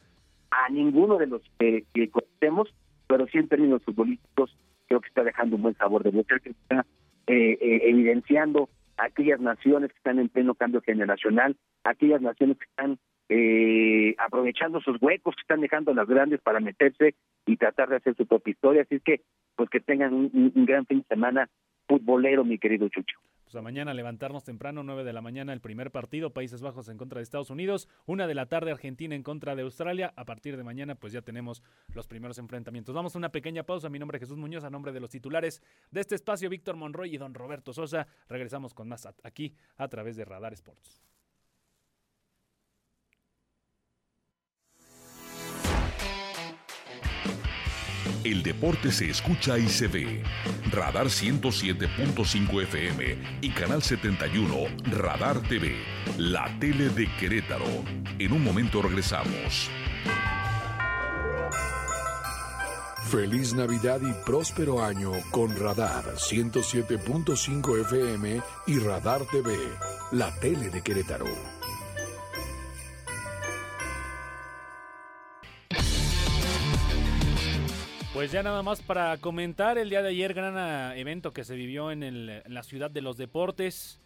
a 0.50 0.70
ninguno 0.70 1.18
de 1.18 1.28
los 1.28 1.42
que, 1.60 1.86
conocemos, 2.10 2.74
pero 3.08 3.28
sí 3.28 3.38
en 3.38 3.48
términos 3.48 3.84
futbolísticos 3.84 4.58
creo 4.88 5.00
que 5.00 5.08
está 5.08 5.24
dejando 5.24 5.56
un 5.56 5.62
buen 5.62 5.76
sabor 5.76 6.04
de 6.04 6.10
boca, 6.10 6.40
que 6.40 6.50
está 6.50 6.86
eh, 7.28 7.58
eh, 7.62 7.82
evidenciando 7.84 8.70
aquellas 8.98 9.40
naciones 9.40 9.92
que 9.92 9.98
están 9.98 10.20
en 10.20 10.30
pleno 10.30 10.56
cambio 10.56 10.82
generacional, 10.82 11.56
aquellas 11.84 12.22
naciones 12.22 12.58
que 12.58 12.66
están 12.66 13.00
eh, 13.34 14.14
aprovechando 14.18 14.80
esos 14.80 14.98
huecos 15.02 15.36
que 15.36 15.42
están 15.42 15.62
dejando 15.62 15.94
las 15.94 16.06
grandes 16.06 16.42
para 16.42 16.60
meterse 16.60 17.16
y 17.46 17.56
tratar 17.56 17.88
de 17.88 17.96
hacer 17.96 18.14
su 18.18 18.28
propia 18.28 18.52
historia. 18.52 18.82
Así 18.82 18.96
es 18.96 19.04
que, 19.04 19.22
pues 19.56 19.70
que 19.70 19.80
tengan 19.80 20.14
un, 20.14 20.52
un 20.54 20.66
gran 20.66 20.86
fin 20.86 21.00
de 21.00 21.06
semana 21.06 21.50
futbolero, 21.88 22.44
mi 22.44 22.60
querido 22.60 22.90
Chucho. 22.90 23.18
Pues 23.46 23.56
a 23.56 23.62
mañana 23.62 23.94
levantarnos 23.94 24.44
temprano, 24.44 24.84
9 24.84 25.06
de 25.06 25.14
la 25.14 25.22
mañana, 25.22 25.54
el 25.54 25.62
primer 25.62 25.92
partido, 25.92 26.34
Países 26.34 26.62
Bajos 26.62 26.90
en 26.90 26.98
contra 26.98 27.20
de 27.20 27.24
Estados 27.24 27.50
Unidos, 27.50 27.88
una 28.06 28.28
de 28.28 28.36
la 28.36 28.48
tarde, 28.48 28.72
Argentina 28.72 29.16
en 29.16 29.24
contra 29.24 29.56
de 29.56 29.62
Australia. 29.62 30.14
A 30.18 30.26
partir 30.26 30.58
de 30.58 30.66
mañana, 30.66 30.96
pues 30.96 31.14
ya 31.14 31.22
tenemos 31.22 31.64
los 31.94 32.08
primeros 32.08 32.38
enfrentamientos. 32.38 32.94
Vamos 32.94 33.16
a 33.16 33.18
una 33.18 33.30
pequeña 33.30 33.64
pausa. 33.64 33.90
Mi 33.90 34.00
nombre 34.00 34.18
es 34.18 34.24
Jesús 34.24 34.38
Muñoz, 34.38 34.66
a 34.66 34.70
nombre 34.70 34.92
de 34.92 35.00
los 35.00 35.10
titulares 35.10 35.62
de 35.90 36.02
este 36.02 36.16
espacio, 36.16 36.50
Víctor 36.50 36.76
Monroy 36.76 37.16
y 37.16 37.18
don 37.18 37.34
Roberto 37.34 37.72
Sosa. 37.72 38.08
Regresamos 38.28 38.74
con 38.74 38.90
más 38.90 39.08
aquí 39.24 39.54
a 39.78 39.88
través 39.88 40.18
de 40.18 40.26
Radar 40.26 40.52
Sports. 40.52 41.02
El 48.24 48.44
deporte 48.44 48.92
se 48.92 49.10
escucha 49.10 49.58
y 49.58 49.68
se 49.68 49.88
ve. 49.88 50.22
Radar 50.72 51.08
107.5 51.08 52.62
FM 52.64 53.18
y 53.42 53.50
Canal 53.50 53.82
71 53.82 54.56
Radar 54.92 55.42
TV, 55.42 55.76
la 56.18 56.48
tele 56.60 56.90
de 56.90 57.08
Querétaro. 57.20 57.66
En 58.20 58.32
un 58.32 58.44
momento 58.44 58.84
regresamos. 58.84 59.72
Feliz 63.10 63.56
Navidad 63.56 64.00
y 64.02 64.14
próspero 64.24 64.84
año 64.84 65.12
con 65.32 65.58
Radar 65.58 66.06
107.5 66.16 67.82
FM 67.82 68.40
y 68.68 68.80
Radar 68.80 69.26
TV, 69.26 69.58
la 70.12 70.34
tele 70.36 70.70
de 70.70 70.82
Querétaro. 70.82 71.61
Pues 78.22 78.32
ya 78.32 78.44
nada 78.44 78.62
más 78.62 78.84
para 78.84 79.18
comentar 79.18 79.80
el 79.80 79.90
día 79.90 80.04
de 80.04 80.10
ayer, 80.10 80.36
gran 80.36 80.56
ah, 80.56 80.96
evento 80.96 81.34
que 81.34 81.44
se 81.44 81.56
vivió 81.56 81.92
en, 81.92 82.28
la 82.46 82.62
ciudad 82.62 82.92
de 82.92 83.02
los 83.02 83.18
deportes, 83.18 84.00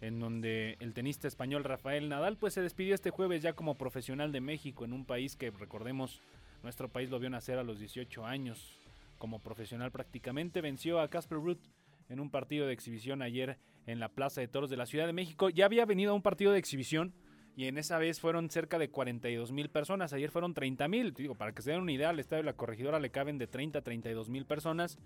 en 0.00 0.18
donde 0.18 0.78
el 0.80 0.94
tenista 0.94 1.28
español 1.28 1.62
Rafael 1.62 2.08
Nadal 2.08 2.38
pues 2.38 2.54
se 2.54 2.62
despidió 2.62 2.94
este 2.94 3.10
jueves 3.10 3.42
ya 3.42 3.52
como 3.52 3.74
profesional 3.74 4.32
de 4.32 4.40
México 4.40 4.86
en 4.86 4.94
un 4.94 5.04
país 5.04 5.36
que 5.36 5.50
recordemos 5.50 6.22
nuestro 6.62 6.88
país 6.88 7.10
lo 7.10 7.18
vio 7.18 7.28
nacer 7.28 7.58
a 7.58 7.62
los 7.62 7.78
18 7.78 8.24
años 8.24 8.72
como 9.18 9.40
profesional 9.40 9.90
prácticamente, 9.90 10.62
venció 10.62 10.98
a 10.98 11.08
Casper 11.08 11.36
Ruth 11.36 11.60
en 12.08 12.18
un 12.18 12.30
partido 12.30 12.66
de 12.66 12.72
exhibición 12.72 13.20
ayer 13.20 13.58
en 13.86 14.00
la 14.00 14.08
Plaza 14.08 14.40
de 14.40 14.48
Toros 14.48 14.70
de 14.70 14.78
la 14.78 14.86
Ciudad 14.86 15.04
de 15.04 15.12
México. 15.12 15.50
Ya 15.50 15.66
había 15.66 15.84
venido 15.84 16.12
a 16.12 16.14
un 16.14 16.22
partido 16.22 16.52
de 16.52 16.58
exhibición 16.58 17.12
y 17.56 17.66
en 17.66 17.78
esa 17.78 17.98
vez 17.98 18.20
fueron 18.20 18.48
cerca 18.50 18.78
de 18.78 18.90
42 18.90 19.52
mil 19.52 19.68
personas. 19.68 20.12
Ayer 20.12 20.30
fueron 20.30 20.54
30 20.54 20.88
mil. 20.88 21.12
Digo, 21.12 21.34
para 21.34 21.52
que 21.52 21.62
se 21.62 21.72
den 21.72 21.80
una 21.80 21.92
idea, 21.92 22.10
al 22.10 22.20
estadio 22.20 22.42
de 22.42 22.46
la 22.46 22.56
Corregidora 22.56 23.00
le 23.00 23.10
caben 23.10 23.38
de 23.38 23.46
30 23.46 23.80
a 23.80 23.82
32 23.82 24.28
mil 24.28 24.46
personas. 24.46 24.98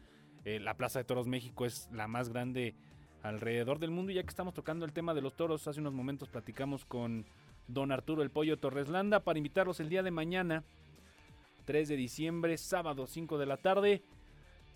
Eh, 0.44 0.60
la 0.60 0.76
Plaza 0.76 0.98
de 0.98 1.04
Toros 1.04 1.26
México 1.26 1.64
es 1.64 1.88
la 1.92 2.06
más 2.06 2.28
grande 2.28 2.74
alrededor 3.22 3.78
del 3.78 3.90
mundo. 3.90 4.12
Y 4.12 4.16
ya 4.16 4.22
que 4.22 4.28
estamos 4.28 4.54
tocando 4.54 4.84
el 4.84 4.92
tema 4.92 5.14
de 5.14 5.22
los 5.22 5.34
toros, 5.34 5.66
hace 5.66 5.80
unos 5.80 5.94
momentos 5.94 6.28
platicamos 6.28 6.84
con 6.84 7.24
don 7.66 7.90
Arturo 7.90 8.22
el 8.22 8.30
Pollo 8.30 8.58
Torres 8.58 8.88
Landa 8.88 9.20
para 9.20 9.38
invitarlos 9.38 9.80
el 9.80 9.88
día 9.88 10.02
de 10.02 10.10
mañana, 10.10 10.62
3 11.64 11.88
de 11.88 11.96
diciembre, 11.96 12.58
sábado 12.58 13.06
5 13.06 13.38
de 13.38 13.46
la 13.46 13.56
tarde. 13.56 14.02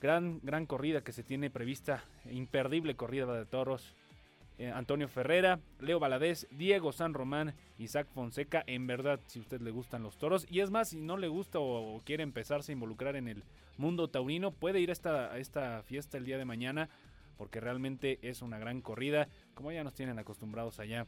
Gran, 0.01 0.41
gran 0.43 0.65
corrida 0.65 1.03
que 1.03 1.13
se 1.13 1.23
tiene 1.23 1.51
prevista, 1.51 2.05
imperdible 2.31 2.95
corrida 2.97 3.33
de 3.35 3.45
toros 3.47 3.95
eh, 4.59 4.73
Antonio 4.73 5.07
Ferrera, 5.07 5.61
Leo 5.79 6.01
Valadez, 6.01 6.49
Diego 6.51 6.93
San 6.93 7.15
Román, 7.15 7.55
Isaac 7.79 8.09
Fonseca. 8.13 8.65
En 8.67 8.89
verdad, 8.89 9.21
si 9.27 9.39
a 9.39 9.43
usted 9.43 9.61
le 9.61 9.71
gustan 9.71 10.03
los 10.03 10.19
toros, 10.19 10.47
y 10.51 10.61
es 10.61 10.71
más, 10.71 10.89
si 10.89 11.01
no 11.01 11.17
le 11.17 11.29
gusta 11.29 11.61
o, 11.61 12.01
quiere 12.05 12.25
empezarse 12.25 12.73
a 12.73 12.75
involucrar 12.75 13.15
en 13.15 13.29
el 13.29 13.45
mundo 13.77 14.09
taurino, 14.09 14.51
puede 14.51 14.81
ir 14.81 14.91
a 14.91 14.93
esta, 14.93 15.33
a 15.33 15.39
esta 15.39 15.83
fiesta 15.85 16.19
el 16.19 16.25
día 16.25 16.39
de 16.39 16.45
mañana, 16.45 16.89
porque 17.37 17.61
realmente 17.61 18.19
es 18.23 18.43
una 18.43 18.59
gran 18.59 18.81
corrida, 18.81 19.29
como 19.55 19.71
ya 19.71 19.85
nos 19.85 19.95
tienen 19.95 20.19
acostumbrados 20.19 20.81
allá 20.81 21.07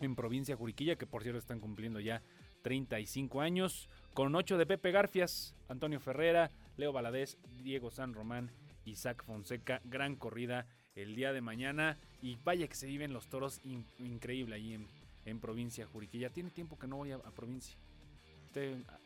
en 0.00 0.16
provincia 0.16 0.56
Juriquilla, 0.56 0.96
que 0.96 1.06
por 1.06 1.22
cierto 1.22 1.38
están 1.38 1.60
cumpliendo 1.60 2.00
ya 2.00 2.20
35 2.62 3.42
años, 3.42 3.88
con 4.12 4.34
8 4.34 4.58
de 4.58 4.66
Pepe 4.66 4.90
Garfias, 4.90 5.54
Antonio 5.68 6.00
Ferrera, 6.00 6.50
Leo 6.76 6.92
Valadez, 6.92 7.38
Diego 7.62 7.92
San 7.92 8.12
Román, 8.12 8.50
Isaac 8.84 9.22
Fonseca, 9.24 9.80
gran 9.84 10.16
corrida 10.16 10.66
el 10.96 11.14
día 11.14 11.32
de 11.32 11.40
mañana. 11.40 11.96
Y 12.22 12.36
vaya 12.44 12.66
que 12.66 12.74
se 12.74 12.86
viven 12.86 13.12
los 13.12 13.26
toros 13.28 13.60
increíble 13.98 14.56
ahí 14.56 14.74
en, 14.74 14.88
en, 15.24 15.38
provincia 15.38 15.86
Juriquilla. 15.86 16.30
Tiene 16.30 16.50
tiempo 16.50 16.78
que 16.78 16.86
no 16.86 16.96
voy 16.96 17.12
a, 17.12 17.18
provincia. 17.18 17.76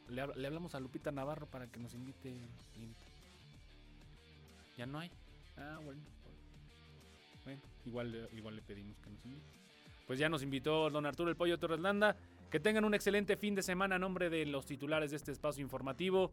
le, 0.08 0.20
hablamos 0.22 0.74
a 0.74 0.80
Lupita 0.80 1.10
Navarro 1.10 1.46
para 1.46 1.66
que 1.66 1.78
nos 1.78 1.92
invite. 1.92 2.32
¿Ya 4.78 4.86
no 4.86 5.00
hay? 5.00 5.10
Ah, 5.58 5.78
bueno. 5.84 6.00
Bueno, 7.44 7.60
igual, 7.84 8.28
igual 8.32 8.56
le 8.56 8.62
pedimos 8.62 8.96
que 9.00 9.10
nos 9.10 9.24
invite. 9.24 9.46
Pues 10.06 10.18
ya 10.18 10.28
nos 10.28 10.42
invitó 10.42 10.90
don 10.90 11.06
Arturo 11.06 11.30
el 11.30 11.36
Pollo 11.36 11.58
Torres 11.58 11.80
Landa. 11.80 12.16
Que 12.50 12.58
tengan 12.58 12.84
un 12.84 12.94
excelente 12.94 13.36
fin 13.36 13.54
de 13.54 13.62
semana 13.62 13.94
a 13.94 13.98
nombre 13.98 14.28
de 14.28 14.44
los 14.44 14.66
titulares 14.66 15.10
de 15.10 15.16
este 15.16 15.30
espacio 15.30 15.62
informativo. 15.62 16.32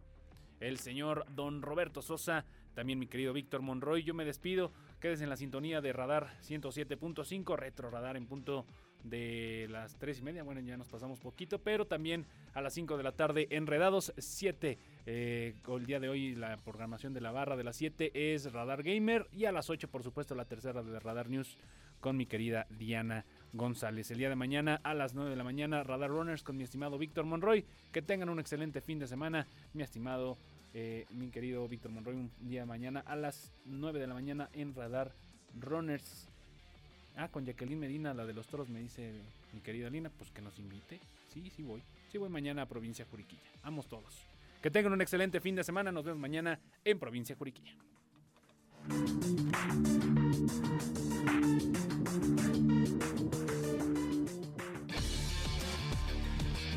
El 0.60 0.80
señor 0.80 1.26
don 1.36 1.62
Roberto 1.62 2.02
Sosa, 2.02 2.44
también 2.74 2.98
mi 2.98 3.06
querido 3.06 3.34
Víctor 3.34 3.62
Monroy. 3.62 4.04
Yo 4.04 4.16
me 4.16 4.26
despido. 4.26 4.72
Quédense 5.00 5.24
en 5.24 5.30
la 5.30 5.38
sintonía 5.38 5.80
de 5.80 5.94
Radar 5.94 6.30
107.5, 6.42 7.56
Retro 7.56 7.92
Radar 7.92 8.18
en 8.18 8.26
punto 8.26 8.66
de 9.04 9.68
las 9.70 9.96
3 10.00 10.20
y 10.20 10.22
media. 10.24 10.44
Bueno, 10.44 10.60
ya 10.62 10.76
nos 10.76 10.88
pasamos 10.88 11.20
poquito, 11.20 11.60
pero 11.60 11.86
también 11.86 12.26
a 12.56 12.62
las 12.62 12.74
5 12.74 12.98
de 12.98 13.04
la 13.04 13.12
tarde, 13.12 13.48
Enredados 13.52 14.12
7. 14.18 14.78
Eh, 15.06 15.54
el 15.68 15.86
día 15.86 16.00
de 16.00 16.10
hoy 16.10 16.36
la 16.36 16.58
programación 16.58 17.14
de 17.14 17.22
la 17.22 17.32
barra 17.32 17.56
de 17.56 17.64
las 17.64 17.76
7 17.76 18.34
es 18.34 18.52
Radar 18.52 18.82
Gamer 18.82 19.28
y 19.32 19.46
a 19.46 19.52
las 19.52 19.70
8, 19.70 19.88
por 19.88 20.02
supuesto, 20.02 20.34
la 20.34 20.46
tercera 20.46 20.82
de 20.82 21.00
Radar 21.00 21.30
News 21.30 21.58
con 22.00 22.18
mi 22.18 22.26
querida 22.26 22.66
Diana 22.72 23.26
González. 23.54 24.10
El 24.12 24.18
día 24.18 24.30
de 24.30 24.36
mañana 24.36 24.82
a 24.84 24.94
las 24.94 25.14
9 25.14 25.30
de 25.30 25.36
la 25.36 25.44
mañana, 25.44 25.84
Radar 25.84 26.10
Runners 26.10 26.44
con 26.44 26.58
mi 26.58 26.64
estimado 26.64 26.98
Víctor 26.98 27.26
Monroy. 27.26 27.66
Que 27.92 28.02
tengan 28.02 28.30
un 28.30 28.40
excelente 28.40 28.82
fin 28.82 29.00
de 29.00 29.08
semana, 29.08 29.48
mi 29.74 29.84
estimado 29.84 30.38
eh, 30.74 31.06
mi 31.12 31.30
querido 31.30 31.68
Víctor 31.68 31.92
Monroy, 31.92 32.16
un 32.16 32.32
día 32.40 32.62
de 32.62 32.66
mañana 32.66 33.04
a 33.06 33.16
las 33.16 33.54
9 33.66 34.00
de 34.00 34.08
la 34.08 34.14
mañana 34.14 34.50
en 34.54 34.76
Radar 34.76 35.14
Runners. 35.60 36.28
Ah, 37.16 37.30
con 37.30 37.46
Jacqueline 37.46 37.80
Medina, 37.80 38.14
la 38.14 38.26
de 38.26 38.34
los 38.34 38.48
toros, 38.48 38.70
me 38.70 38.80
dice 38.80 39.12
mi 39.54 39.62
querida 39.62 39.90
Lina, 39.90 40.10
pues 40.10 40.32
que 40.32 40.42
nos 40.42 40.60
invite. 40.60 41.00
Sí, 41.34 41.50
sí 41.56 41.64
voy. 41.64 41.82
Sí 42.12 42.18
voy 42.18 42.30
mañana 42.30 42.64
a 42.64 42.66
Provincia 42.68 43.06
Juriquilla. 43.10 43.42
Vamos 43.64 43.88
todos. 43.88 44.26
Que 44.62 44.72
tengan 44.72 44.94
un 44.94 45.02
excelente 45.02 45.40
fin 45.40 45.56
de 45.56 45.64
semana. 45.64 45.92
Nos 45.92 46.06
vemos 46.06 46.20
mañana 46.20 46.60
en 46.84 47.00
Provincia 47.00 47.36
Juriquilla. 47.36 47.76